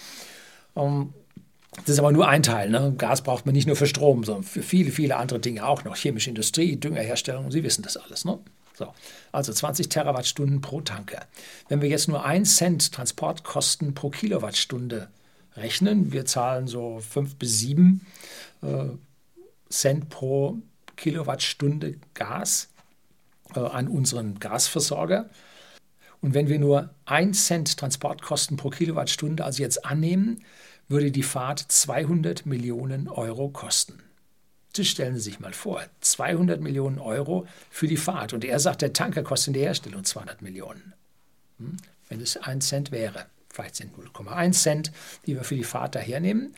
Ähm, 0.76 1.14
das 1.78 1.90
ist 1.90 2.00
aber 2.00 2.12
nur 2.12 2.28
ein 2.28 2.44
Teil. 2.44 2.70
Ne? 2.70 2.94
Gas 2.98 3.22
braucht 3.22 3.46
man 3.46 3.54
nicht 3.54 3.68
nur 3.68 3.76
für 3.76 3.88
Strom, 3.88 4.24
sondern 4.24 4.44
für 4.44 4.64
viele, 4.64 4.92
viele 4.92 5.16
andere 5.16 5.40
Dinge 5.40 5.66
auch 5.66 5.84
noch. 5.84 5.96
Chemische 5.96 6.30
Industrie, 6.30 6.76
Düngerherstellung, 6.76 7.52
Sie 7.52 7.64
wissen 7.64 7.84
das 7.84 7.98
alles. 7.98 8.26
Ne? 8.26 8.40
So, 8.74 8.94
also 9.32 9.54
20 9.54 9.90
Terawattstunden 9.90 10.62
pro 10.62 10.82
Tanker. 10.82 11.26
Wenn 11.70 11.82
wir 11.82 11.90
jetzt 11.90 12.08
nur 12.08 12.26
1 12.26 12.58
Cent 12.58 12.92
Transportkosten 12.92 13.94
pro 13.94 14.10
Kilowattstunde 14.10 15.08
rechnen. 15.58 16.12
Wir 16.14 16.26
zahlen 16.26 16.68
so 16.68 17.00
5 17.00 17.36
bis 17.36 17.60
7 17.60 18.06
äh, 18.62 18.86
Cent 19.70 20.10
pro 20.10 20.60
Kilowattstunde 20.96 21.96
Gas 22.14 22.70
äh, 23.56 23.60
an 23.60 23.88
unseren 23.88 24.40
Gasversorger. 24.40 25.30
Und 26.22 26.34
wenn 26.34 26.48
wir 26.48 26.60
nur 26.60 26.90
1 27.06 27.46
Cent 27.46 27.78
Transportkosten 27.78 28.58
pro 28.58 28.70
Kilowattstunde 28.70 29.44
also 29.44 29.62
jetzt 29.62 29.86
annehmen, 29.86 30.44
würde 30.88 31.12
die 31.12 31.24
Fahrt 31.24 31.60
200 31.60 32.46
Millionen 32.46 33.08
Euro 33.08 33.50
kosten. 33.50 34.04
Das 34.74 34.88
stellen 34.88 35.16
Sie 35.16 35.22
sich 35.22 35.40
mal 35.40 35.54
vor, 35.54 35.82
200 36.02 36.62
Millionen 36.62 37.00
Euro 37.00 37.48
für 37.70 37.88
die 37.88 37.98
Fahrt. 37.98 38.34
Und 38.34 38.46
er 38.46 38.60
sagt, 38.60 38.82
der 38.82 38.94
Tanker 38.94 39.24
kostet 39.24 39.48
in 39.48 39.54
der 39.54 39.64
Herstellung 39.64 40.04
200 40.04 40.42
Millionen, 40.42 40.94
hm? 41.58 41.78
wenn 42.10 42.22
es 42.22 42.38
1 42.38 42.68
Cent 42.68 42.92
wäre 42.92 43.26
vielleicht 43.58 43.76
sind 43.76 43.98
0,1 43.98 44.52
Cent, 44.52 44.92
die 45.26 45.36
wir 45.36 45.44
für 45.44 45.56
die 45.56 45.64
Fahrt 45.64 45.96
dahernehmen. 45.96 46.54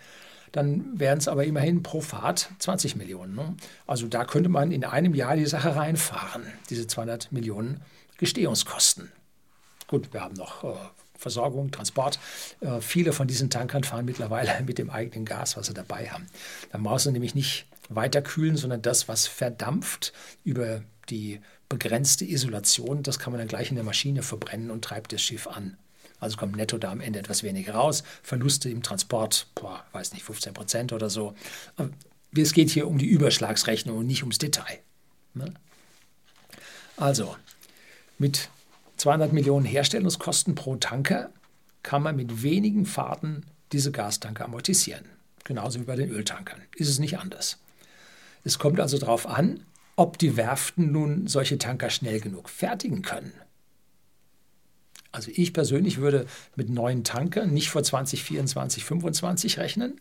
Dann 0.52 1.00
wären 1.00 1.20
es 1.20 1.28
aber 1.28 1.46
immerhin 1.46 1.82
pro 1.82 2.02
Fahrt 2.02 2.50
20 2.60 2.98
Millionen. 2.98 3.36
Ne? 3.36 3.56
Also 3.88 4.08
da 4.08 4.26
könnte 4.26 4.50
man 4.50 4.72
in 4.72 4.84
einem 4.84 5.14
Jahr 5.14 5.38
die 5.38 5.46
Sache 5.46 5.76
reinfahren, 5.76 6.44
diese 6.70 6.88
200 6.88 7.32
Millionen 7.32 7.82
Gestehungskosten. 8.18 9.12
Gut, 9.88 10.12
wir 10.12 10.22
haben 10.22 10.34
noch 10.34 10.64
äh, 10.64 10.76
Versorgung, 11.20 11.70
Transport. 11.70 12.20
Äh, 12.62 12.82
viele 12.82 13.14
von 13.14 13.28
diesen 13.28 13.50
Tankern 13.50 13.84
fahren 13.84 14.06
mittlerweile 14.06 14.52
mit 14.66 14.78
dem 14.78 14.90
eigenen 14.90 15.26
Gas, 15.26 15.58
was 15.58 15.68
sie 15.68 15.74
dabei 15.74 16.10
haben. 16.10 16.26
Dann 16.72 16.82
brauchst 16.84 17.06
du 17.06 17.12
nämlich 17.12 17.36
nicht 17.36 17.68
weiter 17.90 18.22
kühlen, 18.22 18.56
sondern 18.56 18.82
das, 18.82 19.08
was 19.08 19.28
verdampft 19.28 20.14
über 20.44 20.82
die 21.10 21.42
begrenzte 21.68 22.26
Isolation, 22.26 23.04
das 23.04 23.20
kann 23.20 23.34
man 23.34 23.40
dann 23.40 23.48
gleich 23.48 23.70
in 23.70 23.76
der 23.76 23.84
Maschine 23.84 24.24
verbrennen 24.24 24.72
und 24.72 24.84
treibt 24.84 25.12
das 25.12 25.22
Schiff 25.22 25.48
an. 25.48 25.78
Also 26.20 26.38
kommt 26.38 26.56
netto 26.56 26.78
da 26.78 26.92
am 26.92 27.02
Ende 27.02 27.20
etwas 27.20 27.44
weniger 27.44 27.74
raus. 27.74 28.04
Verluste 28.24 28.70
im 28.70 28.84
Transport, 28.84 29.48
boah, 29.56 29.86
weiß 29.94 30.14
nicht, 30.14 30.24
15 30.24 30.54
Prozent 30.54 30.94
oder 30.94 31.10
so. 31.10 31.34
Aber 31.78 31.90
es 32.36 32.54
geht 32.54 32.70
hier 32.70 32.88
um 32.88 32.98
die 32.98 33.08
Überschlagsrechnung 33.08 33.98
und 33.98 34.08
nicht 34.08 34.24
ums 34.24 34.38
Detail. 34.38 34.80
Ne? 35.34 35.54
Also, 36.98 37.36
mit 38.18 38.50
200 39.00 39.32
Millionen 39.32 39.66
Herstellungskosten 39.66 40.56
pro 40.56 40.76
Tanker 40.76 41.32
kann 41.84 42.04
man 42.04 42.18
mit 42.18 42.44
wenigen 42.44 42.86
Fahrten 42.86 43.46
diese 43.72 43.92
Gastanker 43.92 44.46
amortisieren. 44.46 45.06
Genauso 45.46 45.80
wie 45.80 45.86
bei 45.86 45.96
den 45.96 46.10
Öltankern. 46.10 46.62
Ist 46.76 46.90
es 46.90 47.00
nicht 47.00 47.18
anders. 47.18 47.60
Es 48.44 48.60
kommt 48.60 48.80
also 48.80 48.98
darauf 48.98 49.26
an, 49.26 49.62
ob 49.96 50.18
die 50.18 50.36
Werften 50.36 50.92
nun 50.92 51.28
solche 51.28 51.58
Tanker 51.58 51.90
schnell 51.90 52.20
genug 52.20 52.50
fertigen 52.50 53.02
können. 53.02 53.32
Also 55.12 55.32
ich 55.34 55.54
persönlich 55.54 55.98
würde 55.98 56.28
mit 56.56 56.70
neuen 56.70 57.04
Tankern 57.04 57.54
nicht 57.54 57.70
vor 57.70 57.84
2024, 57.84 58.84
2025 58.84 59.60
rechnen. 59.60 60.00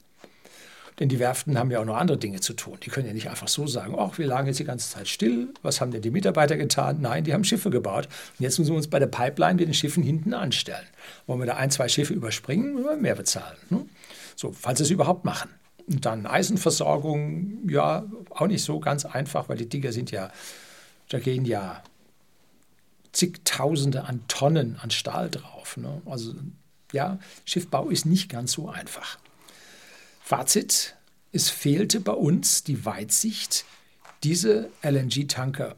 Denn 0.98 1.08
die 1.08 1.18
Werften 1.18 1.56
haben 1.58 1.70
ja 1.70 1.80
auch 1.80 1.84
noch 1.84 1.96
andere 1.96 2.18
Dinge 2.18 2.40
zu 2.40 2.54
tun. 2.54 2.78
Die 2.82 2.90
können 2.90 3.06
ja 3.06 3.12
nicht 3.12 3.30
einfach 3.30 3.46
so 3.46 3.66
sagen, 3.66 3.94
ach, 3.96 4.18
wir 4.18 4.26
lagen 4.26 4.48
jetzt 4.48 4.58
die 4.58 4.64
ganze 4.64 4.90
Zeit 4.90 5.06
still. 5.06 5.54
Was 5.62 5.80
haben 5.80 5.92
denn 5.92 6.02
die 6.02 6.10
Mitarbeiter 6.10 6.56
getan? 6.56 6.98
Nein, 7.00 7.24
die 7.24 7.32
haben 7.34 7.44
Schiffe 7.44 7.70
gebaut. 7.70 8.06
Und 8.06 8.42
jetzt 8.42 8.58
müssen 8.58 8.72
wir 8.72 8.76
uns 8.76 8.88
bei 8.88 8.98
der 8.98 9.06
Pipeline 9.06 9.54
mit 9.54 9.68
den 9.68 9.74
Schiffen 9.74 10.02
hinten 10.02 10.34
anstellen. 10.34 10.86
Wollen 11.26 11.40
wir 11.40 11.46
da 11.46 11.56
ein, 11.56 11.70
zwei 11.70 11.88
Schiffe 11.88 12.14
überspringen, 12.14 12.74
müssen 12.74 12.88
wir 12.88 12.96
mehr 12.96 13.14
bezahlen. 13.14 13.56
Ne? 13.70 13.86
So, 14.34 14.52
falls 14.52 14.78
sie 14.78 14.84
es 14.84 14.90
überhaupt 14.90 15.24
machen. 15.24 15.50
Und 15.86 16.04
dann 16.04 16.26
Eisenversorgung, 16.26 17.68
ja, 17.68 18.04
auch 18.30 18.46
nicht 18.46 18.64
so 18.64 18.80
ganz 18.80 19.04
einfach, 19.04 19.48
weil 19.48 19.56
die 19.56 19.68
Dinger 19.68 19.92
sind 19.92 20.10
ja, 20.10 20.30
da 21.08 21.18
gehen 21.18 21.44
ja 21.44 21.82
zigtausende 23.12 24.04
an 24.04 24.20
Tonnen 24.28 24.78
an 24.82 24.90
Stahl 24.90 25.30
drauf. 25.30 25.76
Ne? 25.76 26.02
Also 26.06 26.34
ja, 26.92 27.18
Schiffbau 27.44 27.88
ist 27.88 28.04
nicht 28.04 28.28
ganz 28.28 28.52
so 28.52 28.68
einfach. 28.68 29.18
Fazit, 30.28 30.94
es 31.32 31.48
fehlte 31.48 32.00
bei 32.00 32.12
uns 32.12 32.62
die 32.62 32.84
Weitsicht, 32.84 33.64
diese 34.22 34.68
LNG-Tanker 34.82 35.74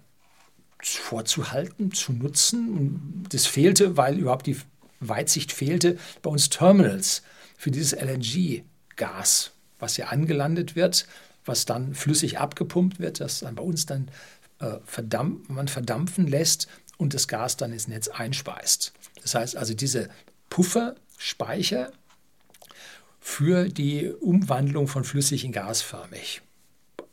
vorzuhalten, 0.82 1.92
zu 1.92 2.12
nutzen. 2.12 3.24
Das 3.28 3.46
fehlte, 3.46 3.96
weil 3.96 4.18
überhaupt 4.18 4.48
die 4.48 4.56
Weitsicht 4.98 5.52
fehlte, 5.52 5.98
bei 6.22 6.30
uns 6.30 6.50
Terminals 6.50 7.22
für 7.56 7.70
dieses 7.70 7.92
LNG-Gas, 7.92 9.52
was 9.78 9.96
ja 9.96 10.08
angelandet 10.08 10.74
wird, 10.74 11.06
was 11.44 11.64
dann 11.64 11.94
flüssig 11.94 12.40
abgepumpt 12.40 12.98
wird, 12.98 13.20
das 13.20 13.38
dann 13.38 13.54
bei 13.54 13.62
uns 13.62 13.86
dann 13.86 14.10
äh, 14.58 14.78
verdampf, 14.84 15.48
man 15.48 15.68
verdampfen 15.68 16.26
lässt 16.26 16.66
und 16.98 17.14
das 17.14 17.28
Gas 17.28 17.56
dann 17.56 17.72
ins 17.72 17.86
Netz 17.86 18.08
einspeist. 18.08 18.94
Das 19.22 19.36
heißt 19.36 19.56
also, 19.56 19.74
diese 19.74 20.10
Pufferspeicher 20.48 21.92
für 23.20 23.68
die 23.68 24.10
Umwandlung 24.10 24.88
von 24.88 25.04
flüssig 25.04 25.44
in 25.44 25.52
gasförmig. 25.52 26.42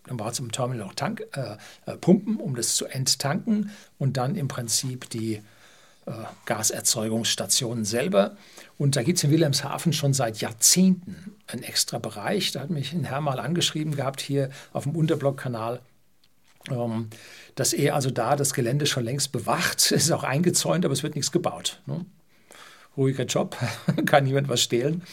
Dann 0.05 0.17
braucht 0.17 0.33
es 0.33 0.39
im 0.39 0.51
Terminal 0.51 0.87
noch 0.87 0.93
Tank, 0.93 1.25
äh, 1.33 1.57
äh, 1.85 1.97
Pumpen, 1.97 2.37
um 2.37 2.55
das 2.55 2.75
zu 2.75 2.85
enttanken 2.85 3.71
und 3.97 4.17
dann 4.17 4.35
im 4.35 4.47
Prinzip 4.47 5.09
die 5.09 5.41
äh, 6.05 6.11
Gaserzeugungsstationen 6.45 7.83
selber. 7.83 8.37
Und 8.77 8.95
da 8.95 9.03
gibt 9.03 9.17
es 9.17 9.25
in 9.25 9.31
Wilhelmshaven 9.31 9.91
schon 9.91 10.13
seit 10.13 10.39
Jahrzehnten 10.39 11.35
einen 11.47 11.63
extra 11.63 11.99
Bereich. 11.99 12.53
Da 12.53 12.61
hat 12.61 12.69
mich 12.69 12.93
ein 12.93 13.03
Herr 13.03 13.19
mal 13.19 13.39
angeschrieben 13.39 13.95
gehabt, 13.95 14.21
hier 14.21 14.49
auf 14.71 14.83
dem 14.83 14.95
Unterblockkanal 14.95 15.81
ähm, 16.69 17.09
dass 17.55 17.73
er 17.73 17.95
also 17.95 18.11
da 18.11 18.35
das 18.35 18.53
Gelände 18.53 18.85
schon 18.85 19.05
längst 19.05 19.31
bewacht. 19.31 19.77
Es 19.79 19.91
ist 19.91 20.11
auch 20.11 20.23
eingezäunt, 20.23 20.85
aber 20.85 20.93
es 20.93 21.03
wird 21.03 21.15
nichts 21.15 21.31
gebaut. 21.31 21.81
Ne? 21.85 22.05
Ruhiger 22.95 23.25
Job, 23.25 23.57
kann 24.05 24.23
niemand 24.23 24.49
was 24.49 24.61
stehlen. 24.61 25.03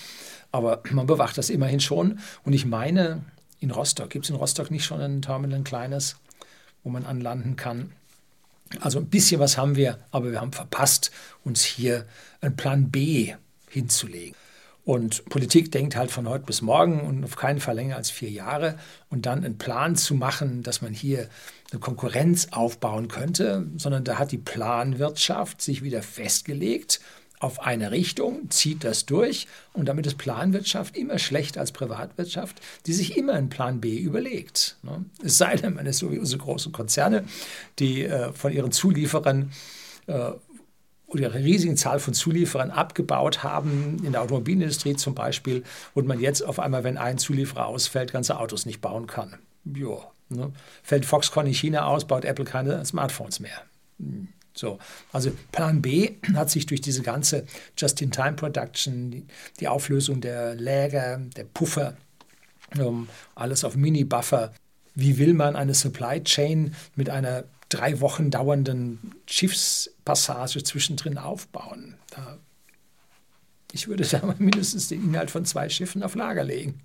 Aber 0.55 0.85
man 0.93 1.07
bewacht 1.07 1.37
das 1.37 1.51
immerhin 1.51 1.81
schon. 1.81 2.21
Und 2.45 2.53
ich 2.53 2.65
meine, 2.65 3.25
in 3.59 3.73
Rostock, 3.73 4.09
gibt 4.11 4.25
es 4.25 4.31
in 4.31 4.37
Rostock 4.37 4.71
nicht 4.71 4.85
schon 4.85 5.01
ein 5.01 5.21
Terminal, 5.21 5.59
ein 5.59 5.65
kleines, 5.65 6.15
wo 6.85 6.91
man 6.91 7.05
anlanden 7.05 7.57
kann? 7.57 7.91
Also 8.79 9.01
ein 9.01 9.07
bisschen 9.07 9.41
was 9.41 9.59
haben 9.59 9.75
wir, 9.75 9.99
aber 10.13 10.31
wir 10.31 10.41
haben 10.41 10.53
verpasst, 10.53 11.11
uns 11.43 11.65
hier 11.65 12.07
einen 12.41 12.55
Plan 12.55 12.93
B 12.93 13.35
hinzulegen. 13.69 14.37
Und 14.85 15.25
Politik 15.25 15.73
denkt 15.73 15.97
halt 15.97 16.13
von 16.13 16.29
heute 16.29 16.45
bis 16.45 16.63
morgen 16.63 17.01
und 17.01 17.25
auf 17.25 17.35
keinen 17.35 17.59
Fall 17.59 17.75
länger 17.75 17.97
als 17.97 18.11
vier 18.11 18.31
Jahre. 18.31 18.79
Und 19.11 19.27
dann 19.27 19.45
einen 19.45 19.59
Plan 19.59 19.97
zu 19.97 20.15
machen, 20.15 20.63
dass 20.63 20.83
man 20.83 20.93
hier 20.93 21.29
eine 21.73 21.81
Konkurrenz 21.81 22.47
aufbauen 22.53 23.09
könnte, 23.09 23.67
sondern 23.77 24.05
da 24.05 24.21
hat 24.21 24.31
die 24.31 24.39
Planwirtschaft 24.39 25.61
sich 25.61 25.83
wieder 25.83 26.05
festgelegt 26.05 27.01
auf 27.45 27.61
eine 27.61 27.91
Richtung, 27.91 28.51
zieht 28.51 28.85
das 28.85 29.07
durch 29.07 29.47
und 29.75 29.87
damit 29.87 30.07
ist 30.07 30.19
Planwirtschaft 30.19 30.97
immer 30.97 31.19
schlechter 31.19 31.61
als 31.61 31.73
Privatwirtschaft, 31.73 32.61
die 32.87 32.93
sich 32.93 33.17
immer 33.17 33.35
einen 33.35 33.51
Plan 33.51 33.81
B 33.81 33.99
überlegt. 33.99 34.77
Ne? 34.83 35.05
Es 35.23 35.37
sei 35.39 35.57
denn, 35.57 35.75
man 35.75 35.87
ist 35.87 35.99
so 35.99 36.11
wie 36.11 36.19
unsere 36.19 36.43
großen 36.43 36.73
Konzerne, 36.73 37.25
die 37.79 38.05
äh, 38.05 38.33
von 38.33 38.53
ihren 38.53 38.73
Zulieferern 38.73 39.53
äh, 40.07 40.31
oder 41.07 41.23
ihre 41.23 41.39
riesigen 41.39 41.77
Zahl 41.77 42.01
von 42.01 42.15
Zulieferern 42.15 42.71
abgebaut 42.71 43.43
haben, 43.43 44.03
in 44.05 44.13
der 44.13 44.23
Automobilindustrie 44.23 44.97
zum 44.97 45.15
Beispiel, 45.15 45.63
und 45.93 46.07
man 46.07 46.19
jetzt 46.19 46.43
auf 46.43 46.59
einmal, 46.59 46.83
wenn 46.83 46.97
ein 46.97 47.19
Zulieferer 47.19 47.67
ausfällt, 47.67 48.13
ganze 48.13 48.41
Autos 48.41 48.67
nicht 48.67 48.81
bauen 48.81 49.07
kann. 49.07 49.39
Ja, 49.65 49.99
ne? 50.31 50.53
Fällt 50.83 51.05
Foxconn 51.05 51.47
in 51.47 51.55
China 51.55 51.87
aus, 51.87 52.07
baut 52.07 52.25
Apple 52.25 52.45
keine 52.45 52.85
Smartphones 52.85 53.39
mehr. 53.39 53.63
So, 54.55 54.79
also 55.13 55.33
Plan 55.51 55.83
B 55.83 56.13
hat 56.35 56.49
sich 56.49 56.67
durch 56.67 56.81
diese 56.81 57.03
ganze 57.03 57.45
Just-in-Time-Production, 57.77 59.27
die, 59.61 59.69
Auflösung 59.69 60.21
der 60.21 60.55
Läger, 60.55 61.19
der 61.37 61.45
Puffer, 61.45 61.97
um, 62.79 63.09
alles 63.35 63.65
auf 63.65 63.75
Mini-Buffer. 63.75 64.55
Wie 64.95 65.19
will 65.19 65.35
man 65.35 65.57
eine 65.57 65.75
Supply 65.75 66.23
Chain 66.23 66.75
mit 66.95 67.11
einer 67.11 67.45
drei 67.69 68.01
Wochen 68.01 68.31
dauernden 68.31 69.15
Schiffspassage 69.27 70.63
zwischendrin 70.63 71.19
aufbauen? 71.19 71.97
Da, 72.11 72.39
ich 73.73 73.89
würde 73.89 74.05
da 74.11 74.35
mindestens 74.39 74.87
den 74.89 75.03
Inhalt 75.03 75.33
von 75.33 75.45
zwei 75.45 75.69
Schiffen 75.69 76.05
auf 76.05 76.15
Lager 76.15 76.45
legen. 76.45 76.81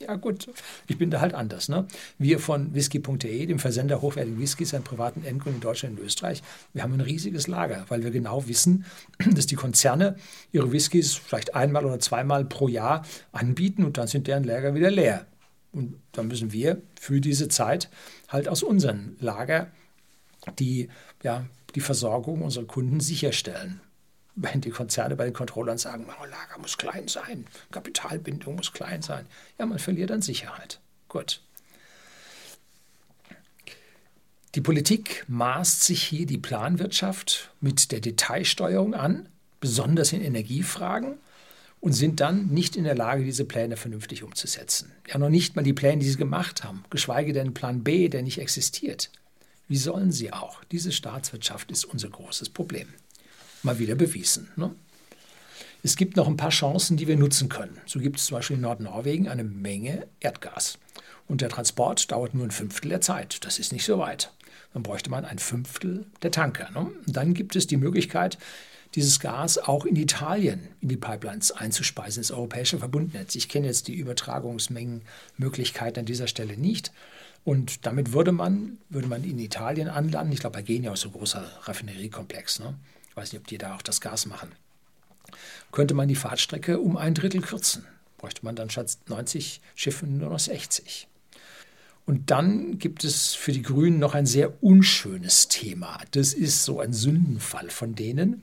Ja 0.00 0.16
gut, 0.16 0.48
ich 0.86 0.96
bin 0.96 1.10
da 1.10 1.20
halt 1.20 1.34
anders. 1.34 1.68
Ne? 1.68 1.86
Wir 2.18 2.38
von 2.38 2.74
whisky.de, 2.74 3.44
dem 3.44 3.58
Versender 3.58 4.00
hochwertigen 4.00 4.40
Whiskys 4.40 4.72
an 4.72 4.82
privaten 4.82 5.24
Endkunden 5.24 5.56
in 5.56 5.60
Deutschland 5.60 5.98
und 5.98 6.06
Österreich, 6.06 6.42
wir 6.72 6.82
haben 6.82 6.94
ein 6.94 7.02
riesiges 7.02 7.48
Lager, 7.48 7.84
weil 7.88 8.02
wir 8.02 8.10
genau 8.10 8.48
wissen, 8.48 8.86
dass 9.34 9.46
die 9.46 9.56
Konzerne 9.56 10.16
ihre 10.52 10.72
Whiskys 10.72 11.14
vielleicht 11.14 11.54
einmal 11.54 11.84
oder 11.84 12.00
zweimal 12.00 12.46
pro 12.46 12.68
Jahr 12.68 13.04
anbieten 13.32 13.84
und 13.84 13.98
dann 13.98 14.06
sind 14.06 14.26
deren 14.26 14.44
Lager 14.44 14.74
wieder 14.74 14.90
leer. 14.90 15.26
Und 15.72 15.96
dann 16.12 16.28
müssen 16.28 16.50
wir 16.50 16.80
für 16.98 17.20
diese 17.20 17.48
Zeit 17.48 17.90
halt 18.28 18.48
aus 18.48 18.62
unserem 18.62 19.16
Lager 19.20 19.66
die, 20.58 20.88
ja, 21.22 21.44
die 21.74 21.80
Versorgung 21.80 22.40
unserer 22.40 22.64
Kunden 22.64 23.00
sicherstellen 23.00 23.80
wenn 24.42 24.60
die 24.60 24.70
Konzerne 24.70 25.16
bei 25.16 25.24
den 25.24 25.34
Controllern 25.34 25.78
sagen, 25.78 26.06
oh, 26.08 26.24
Lager 26.24 26.58
muss 26.58 26.78
klein 26.78 27.08
sein, 27.08 27.46
Kapitalbindung 27.70 28.56
muss 28.56 28.72
klein 28.72 29.02
sein, 29.02 29.26
ja, 29.58 29.66
man 29.66 29.78
verliert 29.78 30.10
an 30.10 30.22
Sicherheit. 30.22 30.80
Gut. 31.08 31.42
Die 34.54 34.60
Politik 34.60 35.24
maßt 35.28 35.84
sich 35.84 36.02
hier 36.02 36.26
die 36.26 36.38
Planwirtschaft 36.38 37.52
mit 37.60 37.92
der 37.92 38.00
Detailsteuerung 38.00 38.94
an, 38.94 39.28
besonders 39.60 40.12
in 40.12 40.22
Energiefragen, 40.22 41.18
und 41.78 41.92
sind 41.92 42.20
dann 42.20 42.48
nicht 42.48 42.76
in 42.76 42.84
der 42.84 42.94
Lage, 42.94 43.24
diese 43.24 43.46
Pläne 43.46 43.76
vernünftig 43.76 44.22
umzusetzen. 44.22 44.92
Ja, 45.08 45.16
noch 45.16 45.30
nicht 45.30 45.56
mal 45.56 45.62
die 45.62 45.72
Pläne, 45.72 45.98
die 45.98 46.10
sie 46.10 46.18
gemacht 46.18 46.62
haben, 46.62 46.84
geschweige 46.90 47.32
denn 47.32 47.54
Plan 47.54 47.82
B, 47.82 48.08
der 48.08 48.22
nicht 48.22 48.38
existiert. 48.38 49.10
Wie 49.66 49.78
sollen 49.78 50.12
sie 50.12 50.32
auch? 50.32 50.62
Diese 50.64 50.92
Staatswirtschaft 50.92 51.70
ist 51.70 51.84
unser 51.84 52.10
großes 52.10 52.50
Problem 52.50 52.88
mal 53.62 53.78
wieder 53.78 53.94
bewiesen. 53.94 54.48
Ne? 54.56 54.74
Es 55.82 55.96
gibt 55.96 56.16
noch 56.16 56.28
ein 56.28 56.36
paar 56.36 56.50
Chancen, 56.50 56.96
die 56.96 57.08
wir 57.08 57.16
nutzen 57.16 57.48
können. 57.48 57.78
So 57.86 58.00
gibt 58.00 58.18
es 58.18 58.26
zum 58.26 58.36
Beispiel 58.36 58.56
in 58.56 58.62
Nordnorwegen 58.62 59.28
eine 59.28 59.44
Menge 59.44 60.06
Erdgas. 60.20 60.78
Und 61.26 61.40
der 61.40 61.48
Transport 61.48 62.10
dauert 62.10 62.34
nur 62.34 62.44
ein 62.44 62.50
Fünftel 62.50 62.90
der 62.90 63.00
Zeit. 63.00 63.44
Das 63.44 63.58
ist 63.58 63.72
nicht 63.72 63.84
so 63.84 63.98
weit. 63.98 64.32
Dann 64.74 64.82
bräuchte 64.82 65.10
man 65.10 65.24
ein 65.24 65.38
Fünftel 65.38 66.06
der 66.22 66.32
Tanker. 66.32 66.70
Ne? 66.72 66.90
Dann 67.06 67.34
gibt 67.34 67.56
es 67.56 67.66
die 67.66 67.76
Möglichkeit, 67.76 68.38
dieses 68.94 69.20
Gas 69.20 69.58
auch 69.58 69.86
in 69.86 69.96
Italien 69.96 70.68
in 70.80 70.88
die 70.88 70.96
Pipelines 70.96 71.52
einzuspeisen, 71.52 72.20
ins 72.20 72.32
europäische 72.32 72.78
Verbundnetz. 72.78 73.36
Ich 73.36 73.48
kenne 73.48 73.68
jetzt 73.68 73.88
die 73.88 73.94
Übertragungsmengenmöglichkeiten 73.94 76.00
an 76.00 76.06
dieser 76.06 76.26
Stelle 76.26 76.56
nicht. 76.56 76.92
Und 77.44 77.86
damit 77.86 78.12
würde 78.12 78.32
man, 78.32 78.78
würde 78.90 79.08
man 79.08 79.24
in 79.24 79.38
Italien 79.38 79.88
anlanden. 79.88 80.32
Ich 80.32 80.40
glaube, 80.40 80.58
bei 80.58 80.62
Genia 80.62 80.92
ist 80.92 81.00
so 81.00 81.08
ein 81.08 81.12
großer 81.12 81.42
Raffineriekomplex. 81.62 82.60
Ne? 82.60 82.74
Ich 83.10 83.16
weiß 83.16 83.32
nicht, 83.32 83.40
ob 83.40 83.46
die 83.48 83.58
da 83.58 83.74
auch 83.74 83.82
das 83.82 84.00
Gas 84.00 84.26
machen. 84.26 84.52
Könnte 85.72 85.94
man 85.94 86.08
die 86.08 86.16
Fahrtstrecke 86.16 86.80
um 86.80 86.96
ein 86.96 87.14
Drittel 87.14 87.42
kürzen. 87.42 87.84
Bräuchte 88.18 88.44
man 88.44 88.56
dann 88.56 88.70
statt 88.70 88.96
90 89.08 89.60
Schiffen 89.74 90.18
nur 90.18 90.30
noch 90.30 90.38
60. 90.38 91.08
Und 92.06 92.30
dann 92.30 92.78
gibt 92.78 93.04
es 93.04 93.34
für 93.34 93.52
die 93.52 93.62
Grünen 93.62 93.98
noch 93.98 94.14
ein 94.14 94.26
sehr 94.26 94.62
unschönes 94.62 95.48
Thema. 95.48 96.00
Das 96.12 96.34
ist 96.34 96.64
so 96.64 96.80
ein 96.80 96.92
Sündenfall 96.92 97.70
von 97.70 97.94
denen. 97.94 98.42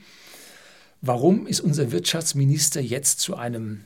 Warum 1.01 1.47
ist 1.47 1.61
unser 1.61 1.91
Wirtschaftsminister 1.91 2.81
jetzt 2.81 3.19
zu 3.19 3.35
einem 3.35 3.83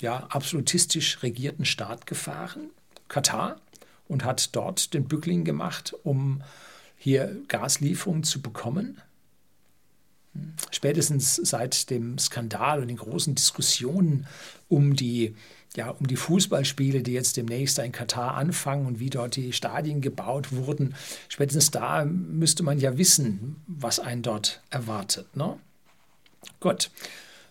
ja, 0.00 0.26
absolutistisch 0.28 1.22
regierten 1.22 1.64
Staat 1.64 2.06
gefahren, 2.06 2.70
Katar, 3.08 3.60
und 4.08 4.24
hat 4.24 4.54
dort 4.56 4.94
den 4.94 5.04
Bückling 5.04 5.44
gemacht, 5.44 5.94
um 6.02 6.42
hier 6.96 7.36
Gaslieferungen 7.48 8.24
zu 8.24 8.42
bekommen? 8.42 9.00
Spätestens 10.70 11.36
seit 11.36 11.90
dem 11.90 12.18
Skandal 12.18 12.80
und 12.80 12.88
den 12.88 12.96
großen 12.96 13.34
Diskussionen 13.34 14.26
um 14.68 14.94
die, 14.94 15.34
ja, 15.76 15.90
um 15.90 16.06
die 16.06 16.16
Fußballspiele, 16.16 17.02
die 17.02 17.12
jetzt 17.12 17.36
demnächst 17.36 17.78
in 17.80 17.92
Katar 17.92 18.34
anfangen 18.34 18.86
und 18.86 19.00
wie 19.00 19.10
dort 19.10 19.36
die 19.36 19.52
Stadien 19.52 20.00
gebaut 20.00 20.52
wurden, 20.52 20.94
spätestens 21.28 21.70
da 21.70 22.04
müsste 22.04 22.62
man 22.62 22.78
ja 22.78 22.96
wissen, 22.96 23.56
was 23.66 23.98
einen 23.98 24.22
dort 24.22 24.62
erwartet. 24.70 25.36
Ne? 25.36 25.58
Gut. 26.60 26.90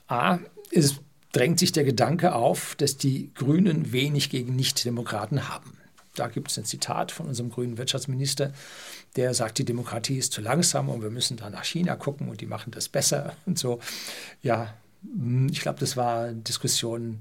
A, 0.07 0.39
es 0.71 0.95
drängt 1.31 1.59
sich 1.59 1.71
der 1.71 1.83
Gedanke 1.83 2.33
auf, 2.33 2.75
dass 2.75 2.97
die 2.97 3.31
Grünen 3.35 3.91
wenig 3.91 4.29
gegen 4.29 4.55
Nichtdemokraten 4.55 5.49
haben. 5.49 5.78
Da 6.15 6.27
gibt 6.27 6.49
es 6.51 6.57
ein 6.57 6.65
Zitat 6.65 7.11
von 7.11 7.27
unserem 7.27 7.49
grünen 7.49 7.77
Wirtschaftsminister, 7.77 8.51
der 9.15 9.33
sagt, 9.33 9.57
die 9.57 9.65
Demokratie 9.65 10.17
ist 10.17 10.33
zu 10.33 10.41
langsam 10.41 10.89
und 10.89 11.01
wir 11.01 11.09
müssen 11.09 11.37
da 11.37 11.49
nach 11.49 11.63
China 11.63 11.95
gucken 11.95 12.29
und 12.29 12.41
die 12.41 12.45
machen 12.45 12.71
das 12.71 12.89
besser 12.89 13.35
und 13.45 13.57
so. 13.57 13.79
Ja, 14.41 14.73
hm, 15.03 15.49
ich 15.51 15.61
glaube, 15.61 15.79
das 15.79 15.95
war 15.97 16.31
Diskussion 16.31 17.19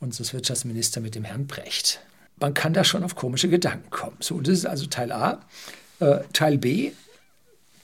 unseres 0.00 0.32
Wirtschaftsministers 0.32 1.02
mit 1.02 1.14
dem 1.14 1.24
Herrn 1.24 1.46
Brecht. 1.46 2.00
Man 2.40 2.54
kann 2.54 2.72
da 2.72 2.82
schon 2.82 3.04
auf 3.04 3.14
komische 3.14 3.48
Gedanken 3.48 3.90
kommen. 3.90 4.16
So, 4.20 4.40
das 4.40 4.58
ist 4.58 4.66
also 4.66 4.86
Teil 4.86 5.12
A. 5.12 5.40
Äh, 6.00 6.20
Teil 6.32 6.58
B, 6.58 6.92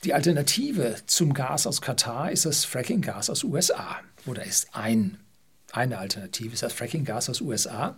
die 0.05 0.15
Alternative 0.15 0.97
zum 1.07 1.35
Gas 1.35 1.67
aus 1.67 1.81
Katar 1.81 2.31
ist 2.31 2.45
das 2.47 2.65
Fracking-Gas 2.65 3.31
aus 3.31 3.45
USA. 3.45 3.99
Oder 4.27 4.45
ist 4.45 4.69
ein, 4.73 5.19
eine 5.73 5.99
Alternative, 5.99 6.55
ist 6.55 6.63
das 6.63 6.73
Fracking-Gas 6.73 7.31
aus 7.31 7.41
USA. 7.41 7.97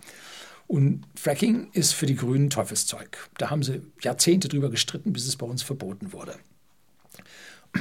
Und 0.70 1.02
Fracking 1.16 1.68
ist 1.72 1.94
für 1.94 2.06
die 2.06 2.14
Grünen 2.14 2.48
Teufelszeug. 2.48 3.28
Da 3.38 3.50
haben 3.50 3.64
sie 3.64 3.82
Jahrzehnte 4.02 4.46
drüber 4.46 4.70
gestritten, 4.70 5.12
bis 5.12 5.26
es 5.26 5.34
bei 5.34 5.44
uns 5.44 5.64
verboten 5.64 6.12
wurde. 6.12 6.36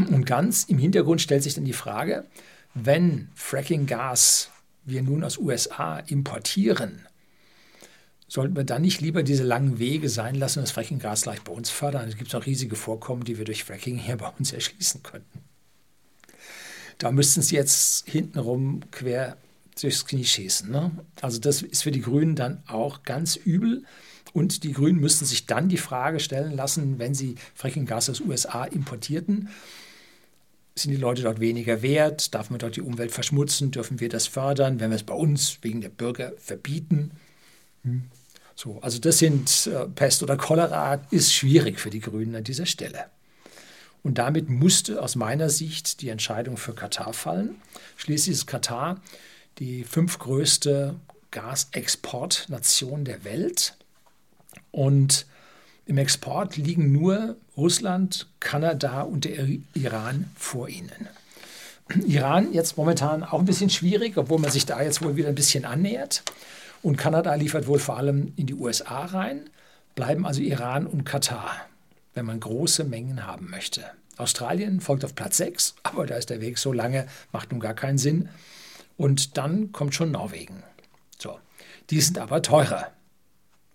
Und 0.10 0.26
ganz 0.26 0.64
im 0.64 0.80
Hintergrund 0.80 1.22
stellt 1.22 1.44
sich 1.44 1.54
dann 1.54 1.66
die 1.66 1.74
Frage, 1.74 2.26
wenn 2.74 3.30
Fracking-Gas 3.36 4.50
wir 4.86 5.04
nun 5.04 5.24
aus 5.24 5.38
USA 5.38 6.00
importieren, 6.00 7.06
sollten 8.28 8.56
wir 8.56 8.64
dann 8.64 8.82
nicht 8.82 9.02
lieber 9.02 9.22
diese 9.22 9.44
langen 9.44 9.78
Wege 9.78 10.10
sein 10.10 10.34
lassen 10.34 10.58
und 10.58 10.64
das 10.64 10.72
Fracking-Gas 10.72 11.22
gleich 11.22 11.44
bei 11.44 11.54
uns 11.54 11.70
fördern? 11.70 12.08
Es 12.08 12.18
gibt 12.18 12.34
auch 12.34 12.48
riesige 12.48 12.76
Vorkommen, 12.76 13.24
die 13.24 13.38
wir 13.38 13.46
durch 13.46 13.66
Fracking 13.66 14.00
hier 14.00 14.18
bei 14.18 14.30
uns 14.30 14.52
erschließen 14.52 15.04
könnten. 15.04 15.44
Da 16.98 17.12
müssten 17.12 17.44
sie 17.44 17.54
jetzt 17.54 18.10
hintenrum 18.10 18.82
quer 18.90 19.38
durchs 19.84 20.06
Knie 20.06 20.26
schießen. 20.26 20.70
Ne? 20.70 20.92
Also 21.22 21.40
das 21.40 21.62
ist 21.62 21.84
für 21.84 21.92
die 21.92 22.02
Grünen 22.02 22.36
dann 22.36 22.64
auch 22.68 23.04
ganz 23.04 23.36
übel. 23.36 23.84
Und 24.34 24.64
die 24.64 24.74
Grünen 24.74 25.00
müssten 25.00 25.26
sich 25.26 25.48
dann 25.48 25.70
die 25.70 25.78
Frage 25.78 26.20
stellen 26.20 26.56
lassen, 26.56 27.00
wenn 27.00 27.16
sie 27.16 27.36
Fracking-Gas 27.56 28.10
aus 28.10 28.22
USA 28.22 28.64
importierten, 28.64 29.50
sind 30.80 30.92
die 30.92 30.98
Leute 30.98 31.24
dort 31.24 31.40
weniger 31.40 31.82
wert? 31.82 32.34
Darf 32.34 32.50
man 32.50 32.60
dort 32.60 32.76
die 32.76 32.82
Umwelt 32.82 33.12
verschmutzen? 33.12 33.72
Dürfen 33.72 34.00
wir 34.00 34.10
das 34.10 34.28
fördern? 34.28 34.80
Wenn 34.80 34.92
wir 34.92 34.96
es 34.96 35.04
bei 35.04 35.14
uns 35.14 35.58
wegen 35.62 35.82
der 35.82 35.90
Bürger 35.90 36.34
verbieten? 36.38 37.12
Hm. 37.84 38.04
So, 38.56 38.80
also 38.82 39.00
das 39.00 39.20
sind 39.20 39.68
äh, 39.68 39.88
Pest 39.88 40.22
oder 40.24 40.36
Cholera 40.36 41.02
ist 41.12 41.34
schwierig 41.34 41.80
für 41.80 41.90
die 41.90 42.02
Grünen 42.02 42.36
an 42.36 42.44
dieser 42.44 42.66
Stelle. 42.66 43.06
Und 44.04 44.18
damit 44.18 44.50
musste 44.50 45.02
aus 45.02 45.16
meiner 45.16 45.50
Sicht 45.50 46.02
die 46.02 46.10
Entscheidung 46.10 46.58
für 46.58 46.74
Katar 46.74 47.14
fallen. 47.14 47.56
Schließlich 47.98 48.36
ist 48.36 48.48
Katar 48.48 49.02
die 49.60 49.84
fünftgrößte 49.84 50.96
Gasexportnation 51.32 53.06
der 53.06 53.24
Welt. 53.24 53.76
Und 54.72 55.26
im 55.86 55.98
Export 55.98 56.58
liegen 56.58 56.92
nur 56.92 57.36
Russland, 57.58 58.28
Kanada 58.40 59.02
und 59.02 59.26
der 59.26 59.48
Iran 59.74 60.32
vor 60.36 60.70
ihnen. 60.70 61.10
Iran 62.06 62.54
jetzt 62.54 62.78
momentan 62.78 63.24
auch 63.24 63.40
ein 63.40 63.46
bisschen 63.46 63.70
schwierig, 63.70 64.18
obwohl 64.18 64.40
man 64.40 64.52
sich 64.52 64.66
da 64.66 64.82
jetzt 64.82 65.02
wohl 65.02 65.16
wieder 65.16 65.30
ein 65.30 65.36
bisschen 65.36 65.66
annähert. 65.66 66.24
Und 66.82 66.98
Kanada 66.98 67.34
liefert 67.34 67.68
wohl 67.68 67.80
vor 67.80 67.98
allem 67.98 68.32
in 68.36 68.46
die 68.46 68.54
USA 68.54 69.06
rein, 69.06 69.50
bleiben 69.96 70.26
also 70.26 70.42
Iran 70.42 70.86
und 70.86 71.04
Katar, 71.04 71.52
wenn 72.14 72.26
man 72.26 72.40
große 72.40 72.84
Mengen 72.84 73.26
haben 73.26 73.50
möchte. 73.50 73.84
Australien 74.18 74.82
folgt 74.82 75.04
auf 75.04 75.16
Platz 75.16 75.38
6, 75.38 75.76
aber 75.84 76.06
da 76.06 76.16
ist 76.16 76.30
der 76.30 76.42
Weg 76.42 76.58
so 76.58 76.72
lange, 76.72 77.08
macht 77.32 77.52
nun 77.52 77.60
gar 77.60 77.74
keinen 77.74 77.98
Sinn. 77.98 78.30
Und 79.00 79.38
dann 79.38 79.72
kommt 79.72 79.96
schon 79.96 80.12
Norwegen. 80.12 80.62
So. 81.18 81.40
Die 81.90 82.02
sind 82.02 82.18
aber 82.18 82.42
teurer, 82.42 82.92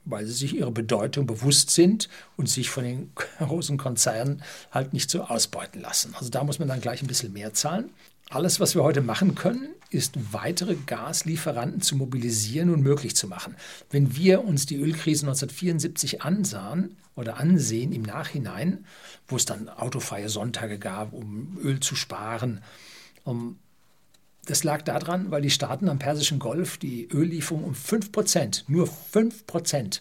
weil 0.04 0.26
sie 0.26 0.34
sich 0.34 0.54
ihrer 0.54 0.70
Bedeutung 0.70 1.26
bewusst 1.26 1.70
sind 1.70 2.10
und 2.36 2.50
sich 2.50 2.68
von 2.68 2.84
den 2.84 3.12
großen 3.38 3.78
Konzernen 3.78 4.42
halt 4.70 4.92
nicht 4.92 5.08
so 5.08 5.22
ausbeuten 5.22 5.80
lassen. 5.80 6.14
Also 6.14 6.28
da 6.28 6.44
muss 6.44 6.58
man 6.58 6.68
dann 6.68 6.82
gleich 6.82 7.00
ein 7.00 7.06
bisschen 7.06 7.32
mehr 7.32 7.54
zahlen. 7.54 7.90
Alles, 8.28 8.60
was 8.60 8.74
wir 8.74 8.82
heute 8.82 9.00
machen 9.00 9.34
können, 9.34 9.70
ist 9.88 10.34
weitere 10.34 10.74
Gaslieferanten 10.74 11.80
zu 11.80 11.96
mobilisieren 11.96 12.68
und 12.68 12.82
möglich 12.82 13.16
zu 13.16 13.26
machen. 13.26 13.56
Wenn 13.90 14.16
wir 14.16 14.44
uns 14.44 14.66
die 14.66 14.76
Ölkrise 14.76 15.24
1974 15.24 16.20
ansahen 16.20 16.98
oder 17.16 17.38
ansehen 17.38 17.92
im 17.92 18.02
Nachhinein, 18.02 18.84
wo 19.26 19.36
es 19.36 19.46
dann 19.46 19.70
autofreie 19.70 20.28
Sonntage 20.28 20.78
gab, 20.78 21.14
um 21.14 21.56
Öl 21.62 21.80
zu 21.80 21.96
sparen, 21.96 22.62
um 23.24 23.58
das 24.44 24.64
lag 24.64 24.82
daran, 24.82 25.30
weil 25.30 25.42
die 25.42 25.50
Staaten 25.50 25.88
am 25.88 25.98
Persischen 25.98 26.38
Golf 26.38 26.78
die 26.78 27.08
Öllieferung 27.12 27.64
um 27.64 27.74
5 27.74 28.12
Prozent, 28.12 28.64
nur 28.68 28.86
5 28.86 29.46
Prozent, 29.46 30.00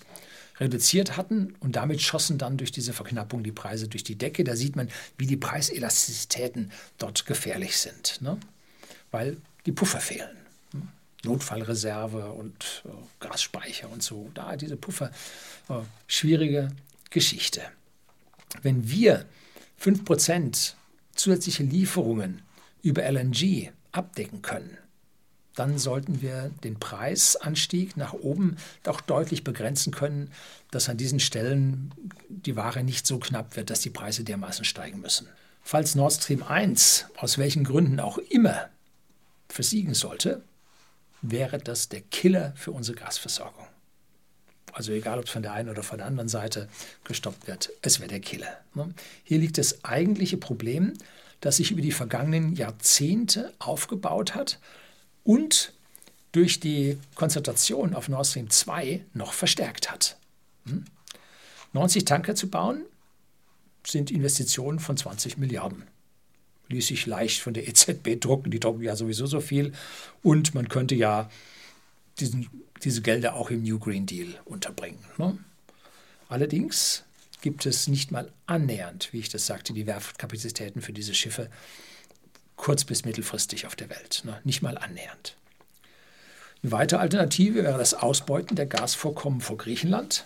reduziert 0.59 1.17
hatten 1.17 1.55
und 1.59 1.75
damit 1.75 2.01
schossen 2.01 2.37
dann 2.37 2.57
durch 2.57 2.71
diese 2.71 2.93
Verknappung 2.93 3.43
die 3.43 3.51
Preise 3.51 3.87
durch 3.87 4.03
die 4.03 4.17
Decke. 4.17 4.43
Da 4.43 4.55
sieht 4.55 4.75
man, 4.75 4.89
wie 5.17 5.25
die 5.25 5.37
Preiselastizitäten 5.37 6.71
dort 6.97 7.25
gefährlich 7.25 7.77
sind, 7.77 8.21
ne? 8.21 8.37
weil 9.11 9.37
die 9.65 9.71
Puffer 9.71 9.99
fehlen. 9.99 10.37
Ne? 10.73 10.81
Notfallreserve 11.23 12.31
und 12.33 12.83
äh, 12.85 12.89
Gasspeicher 13.19 13.89
und 13.89 14.03
so. 14.03 14.29
Da 14.33 14.55
diese 14.55 14.77
Puffer, 14.77 15.11
äh, 15.69 15.79
schwierige 16.07 16.69
Geschichte. 17.09 17.61
Wenn 18.61 18.89
wir 18.89 19.25
5% 19.81 20.73
zusätzliche 21.15 21.63
Lieferungen 21.63 22.41
über 22.83 23.03
LNG 23.09 23.71
abdecken 23.93 24.41
können, 24.41 24.77
dann 25.55 25.77
sollten 25.77 26.21
wir 26.21 26.51
den 26.63 26.79
Preisanstieg 26.79 27.95
nach 27.95 28.13
oben 28.13 28.57
doch 28.81 29.01
deutlich 29.01 29.43
begrenzen 29.43 29.93
können, 29.93 30.31
dass 30.71 30.89
an 30.89 30.97
diesen 30.97 31.19
Stellen 31.19 31.93
die 32.27 32.55
Ware 32.55 32.83
nicht 32.83 33.05
so 33.05 33.19
knapp 33.19 33.55
wird, 33.55 33.69
dass 33.69 33.81
die 33.81 33.91
Preise 33.91 34.23
dermaßen 34.23 34.65
steigen 34.65 34.99
müssen. 34.99 35.27
Falls 35.61 35.95
Nord 35.95 36.13
Stream 36.13 36.43
1 36.43 37.05
aus 37.17 37.37
welchen 37.37 37.63
Gründen 37.63 37.99
auch 37.99 38.17
immer 38.17 38.69
versiegen 39.47 39.93
sollte, 39.93 40.41
wäre 41.21 41.57
das 41.57 41.87
der 41.87 42.01
Killer 42.01 42.53
für 42.55 42.71
unsere 42.71 42.97
Gasversorgung. 42.97 43.65
Also 44.73 44.91
egal, 44.91 45.19
ob 45.19 45.25
es 45.25 45.31
von 45.31 45.43
der 45.43 45.53
einen 45.53 45.69
oder 45.69 45.83
von 45.83 45.99
der 45.99 46.07
anderen 46.07 46.27
Seite 46.27 46.67
gestoppt 47.03 47.47
wird, 47.47 47.69
es 47.83 47.99
wäre 47.99 48.09
der 48.09 48.19
Killer. 48.19 48.57
Ne? 48.73 48.93
Hier 49.23 49.37
liegt 49.37 49.57
das 49.59 49.85
eigentliche 49.85 50.37
Problem, 50.37 50.93
das 51.43 51.57
sich 51.57 51.71
über 51.71 51.81
die 51.81 51.91
vergangenen 51.91 52.55
Jahrzehnte 52.55 53.53
aufgebaut 53.59 54.33
hat 54.33 54.59
und 55.25 55.73
durch 56.31 56.61
die 56.61 56.97
Konzentration 57.15 57.93
auf 57.95 58.07
Nord 58.07 58.27
Stream 58.27 58.49
2 58.49 59.03
noch 59.13 59.33
verstärkt 59.33 59.91
hat. 59.91 60.15
90 61.73 61.99
hm? 61.99 62.05
Tanker 62.05 62.35
zu 62.35 62.49
bauen 62.49 62.85
sind 63.85 64.09
Investitionen 64.09 64.79
von 64.79 64.95
20 64.95 65.37
Milliarden. 65.37 65.83
Ließ 66.69 66.87
sich 66.87 67.05
leicht 67.07 67.41
von 67.41 67.53
der 67.53 67.67
EZB 67.67 68.21
drucken, 68.21 68.49
die 68.49 68.61
drucken 68.61 68.81
ja 68.81 68.95
sowieso 68.95 69.25
so 69.25 69.41
viel. 69.41 69.73
Und 70.21 70.55
man 70.55 70.69
könnte 70.69 70.95
ja 70.95 71.29
diesen, 72.21 72.47
diese 72.83 73.01
Gelder 73.01 73.35
auch 73.35 73.49
im 73.49 73.63
New 73.63 73.79
Green 73.79 74.05
Deal 74.05 74.29
unterbringen. 74.45 75.03
Ne? 75.17 75.37
Allerdings 76.29 77.03
gibt 77.43 77.65
es 77.65 77.87
nicht 77.87 78.09
mal 78.09 78.31
annähernd, 78.47 79.09
wie 79.11 79.19
ich 79.19 79.29
das 79.29 79.45
sagte, 79.45 79.73
die 79.73 79.85
Werftkapazitäten 79.85 80.81
für 80.81 80.93
diese 80.93 81.13
Schiffe 81.13 81.49
kurz- 82.55 82.85
bis 82.85 83.03
mittelfristig 83.03 83.67
auf 83.67 83.75
der 83.75 83.89
Welt. 83.89 84.21
Ne? 84.23 84.39
Nicht 84.45 84.61
mal 84.61 84.77
annähernd. 84.77 85.35
Eine 86.63 86.71
weitere 86.71 87.01
Alternative 87.01 87.63
wäre 87.63 87.77
das 87.77 87.93
Ausbeuten 87.93 88.55
der 88.55 88.65
Gasvorkommen 88.65 89.41
vor 89.41 89.57
Griechenland 89.57 90.23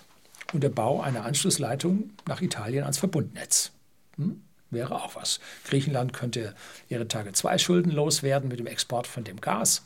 und 0.54 0.62
der 0.62 0.70
Bau 0.70 1.02
einer 1.02 1.26
Anschlussleitung 1.26 2.12
nach 2.28 2.42
Italien 2.42 2.84
ans 2.84 3.00
Verbundnetz. 3.00 3.72
Hm? 4.18 4.44
Wäre 4.70 5.02
auch 5.02 5.16
was. 5.16 5.40
Griechenland 5.64 6.14
könnte 6.14 6.54
ihre 6.88 7.08
Tage 7.08 7.34
2 7.34 7.58
Schulden 7.58 7.92
loswerden 7.92 8.48
mit 8.48 8.60
dem 8.60 8.68
Export 8.68 9.08
von 9.08 9.24
dem 9.24 9.42
Gas. 9.42 9.84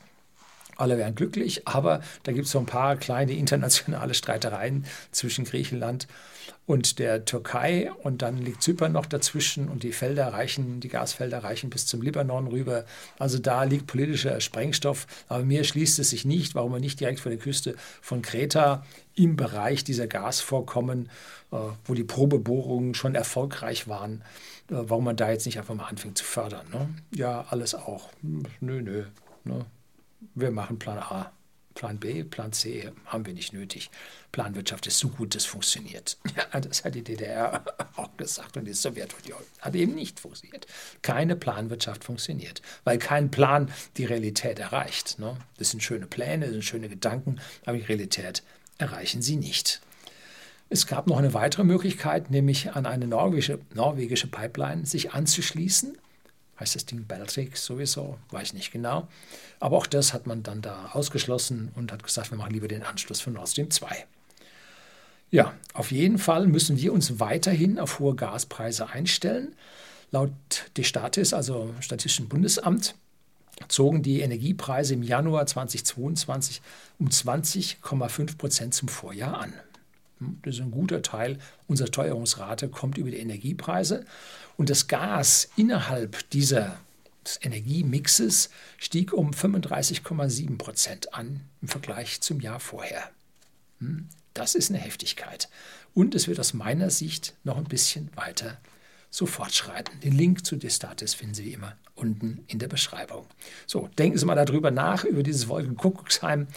Alle 0.82 0.98
wären 0.98 1.13
glücklich, 1.13 1.67
aber 1.67 2.02
da 2.24 2.32
gibt 2.32 2.48
es 2.48 2.52
so 2.52 2.60
ein 2.60 2.65
paar 2.65 2.96
kleine 2.96 3.34
internationale 3.34 4.15
Streitereien 4.15 4.86
zwischen 5.12 5.46
Griechenland 5.46 6.08
und 6.65 6.98
der 6.98 7.24
Türkei 7.26 7.91
und 8.02 8.24
dann 8.24 8.39
liegt 8.39 8.63
Zypern 8.63 8.91
noch 8.91 9.06
dazwischen 9.06 9.70
und 9.70 9.84
die 9.84 9.91
Felder 9.91 10.34
reichen, 10.34 10.80
die 10.80 10.88
Gasfelder 10.88 11.44
reichen 11.44 11.70
bis 11.70 11.86
zum 11.86 12.02
Libanon 12.02 12.48
rüber. 12.48 12.86
Also 13.20 13.38
da 13.38 13.63
liegt 13.63 13.86
politischer 13.86 14.41
Sprengstoff, 14.41 15.06
aber 15.28 15.44
mir 15.44 15.63
schließt 15.65 16.00
es 16.00 16.10
sich 16.10 16.26
nicht, 16.26 16.56
warum 16.56 16.72
man 16.72 16.82
nicht 16.82 17.00
direkt 17.00 17.20
vor 17.20 17.30
der 17.30 17.39
Küste 17.39 17.76
von 18.02 18.24
Kreta 18.24 18.84
im 19.13 19.36
Bereich 19.36 19.84
dieser 19.84 20.08
Gasvorkommen, 20.08 21.10
äh, 21.52 21.58
wo 21.86 21.94
die 21.94 22.04
Probebohrungen 22.04 22.96
schon 22.96 23.13
erfolgreich 23.13 23.88
waren, 23.88 24.24
äh, 24.70 24.76
warum 24.78 25.04
man 25.04 25.15
da 25.15 25.30
jetzt 25.30 25.46
nicht 25.46 25.60
einfach 25.60 25.76
mal 25.76 25.86
anfängt 25.86 26.17
zu 26.17 26.24
fördern. 26.24 26.65
Ne? 26.72 26.89
Ja, 27.13 27.46
alles 27.50 27.76
auch. 27.76 28.10
Hm, 28.22 28.44
nö, 28.62 28.82
nö. 28.82 29.04
Ne? 29.44 29.65
Wir 30.36 30.51
machen 30.51 30.79
Plan 30.79 30.99
A. 30.99 31.31
Plan 31.73 31.97
B, 31.97 32.23
Plan 32.23 32.51
C 32.51 32.91
haben 33.05 33.25
wir 33.25 33.34
nicht 33.34 33.53
nötig. 33.53 33.89
Planwirtschaft 34.31 34.88
ist 34.88 34.99
so 34.99 35.10
gut, 35.10 35.36
das 35.36 35.45
funktioniert. 35.45 36.17
Ja, 36.36 36.60
das 36.60 36.84
hat 36.84 36.95
die 36.95 37.03
DDR 37.03 37.63
auch 37.95 38.15
gesagt 38.17 38.57
und 38.57 38.65
die 38.65 38.73
Sowjetunion 38.73 39.39
hat 39.60 39.75
eben 39.75 39.95
nicht 39.95 40.19
funktioniert. 40.19 40.65
Keine 41.01 41.36
Planwirtschaft 41.36 42.03
funktioniert, 42.03 42.62
weil 42.84 42.97
kein 42.97 43.31
Plan 43.31 43.71
die 43.97 44.05
Realität 44.05 44.60
erreicht. 44.60 45.19
Ne? 45.19 45.38
Das 45.57 45.71
sind 45.71 45.81
schöne 45.81 46.07
Pläne, 46.07 46.45
das 46.45 46.53
sind 46.53 46.63
schöne 46.63 46.89
Gedanken, 46.89 47.39
aber 47.65 47.77
die 47.77 47.84
Realität 47.84 48.43
erreichen 48.77 49.21
sie 49.21 49.36
nicht. 49.36 49.81
Es 50.69 50.88
gab 50.88 51.07
noch 51.07 51.17
eine 51.17 51.34
weitere 51.34 51.63
Möglichkeit, 51.63 52.31
nämlich 52.31 52.71
an 52.71 52.86
eine 52.86 53.07
norwegische, 53.07 53.60
norwegische 53.73 54.27
Pipeline 54.27 54.86
sich 54.86 55.12
anzuschließen 55.13 55.97
heißt 56.62 56.76
das 56.76 56.86
Ding 56.86 57.06
Baltic 57.06 57.58
sowieso, 57.58 58.17
weiß 58.30 58.50
ich 58.50 58.54
nicht 58.54 58.71
genau. 58.71 59.08
Aber 59.60 59.78
auch 59.78 59.88
das 59.88 60.13
hat 60.13 60.28
man 60.28 60.43
dann 60.43 60.62
da 60.62 60.91
ausgeschlossen 60.93 61.71
und 61.76 61.91
hat 61.91 62.04
gesagt, 62.04 62.32
wir 62.32 62.38
machen 62.38 62.54
lieber 62.54 62.67
den 62.67 62.84
Anschluss 62.84 63.19
von 63.19 63.34
Nord 63.34 63.50
Stream 63.50 63.69
2. 63.69 64.06
Ja, 65.32 65.54
auf 65.74 65.91
jeden 65.91 66.17
Fall 66.17 66.47
müssen 66.47 66.78
wir 66.78 66.93
uns 66.93 67.19
weiterhin 67.19 67.80
auf 67.80 68.00
hohe 68.00 68.15
Gaspreise 68.15 68.89
einstellen. 68.89 69.56
Laut 70.12 70.32
Destatis, 70.78 71.34
also 71.34 71.74
Statistischen 71.80 72.30
Bundesamt, 72.30 72.95
zogen 73.67 74.04
die 74.04 74.21
Energiepreise 74.21 74.93
im 74.93 75.04
Januar 75.04 75.45
2022 75.45 76.62
um 77.00 77.08
20,5 77.08 78.38
Prozent 78.38 78.74
zum 78.74 78.88
Vorjahr 78.88 79.39
an. 79.39 79.54
Das 80.43 80.55
ist 80.55 80.62
ein 80.62 80.71
guter 80.71 81.01
Teil 81.01 81.39
unserer 81.67 81.89
Teuerungsrate, 81.89 82.69
kommt 82.69 82.97
über 82.97 83.12
die 83.12 83.19
Energiepreise. 83.19 84.05
Und 84.57 84.69
das 84.69 84.88
Gas 84.88 85.49
innerhalb 85.55 86.29
dieser 86.31 86.77
des 87.25 87.39
Energiemixes 87.43 88.49
stieg 88.77 89.13
um 89.13 89.31
35,7 89.31 90.57
Prozent 90.57 91.13
an 91.13 91.41
im 91.62 91.67
Vergleich 91.67 92.21
zum 92.21 92.39
Jahr 92.39 92.60
vorher. 92.60 93.10
Hm, 93.79 94.07
das 94.34 94.55
ist 94.55 94.69
eine 94.69 94.79
Heftigkeit. 94.79 95.49
Und 95.93 96.15
es 96.15 96.27
wird 96.27 96.39
aus 96.39 96.53
meiner 96.53 96.89
Sicht 96.89 97.36
noch 97.43 97.57
ein 97.57 97.65
bisschen 97.65 98.10
weiter 98.15 98.57
so 99.12 99.26
fortschreiten. 99.26 100.00
Den 100.00 100.17
Link 100.17 100.45
zu 100.45 100.56
Destatis 100.56 101.13
finden 101.13 101.36
Sie 101.36 101.45
wie 101.45 101.54
immer 101.54 101.76
unten 101.93 102.43
in 102.47 102.58
der 102.58 102.67
Beschreibung. 102.67 103.28
So, 103.67 103.89
denken 104.00 104.17
Sie 104.17 104.26
mal 104.26 104.34
darüber 104.34 104.71
nach, 104.71 105.04
über 105.04 105.21
dieses 105.21 105.47
Wolkenkuckucksheim 105.47 106.47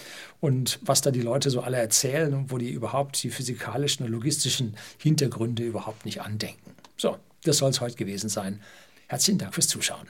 und 0.40 0.78
was 0.80 1.02
da 1.02 1.10
die 1.10 1.20
Leute 1.20 1.50
so 1.50 1.60
alle 1.60 1.76
erzählen 1.76 2.32
und 2.32 2.50
wo 2.50 2.56
die 2.56 2.70
überhaupt 2.70 3.22
die 3.22 3.30
physikalischen 3.30 4.06
und 4.06 4.12
logistischen 4.12 4.76
Hintergründe 4.96 5.64
überhaupt 5.64 6.06
nicht 6.06 6.22
andenken. 6.22 6.72
So, 6.96 7.18
das 7.42 7.58
soll 7.58 7.70
es 7.70 7.80
heute 7.80 7.96
gewesen 7.96 8.30
sein. 8.30 8.62
Herzlichen 9.08 9.38
Dank 9.38 9.54
fürs 9.54 9.68
Zuschauen. 9.68 10.08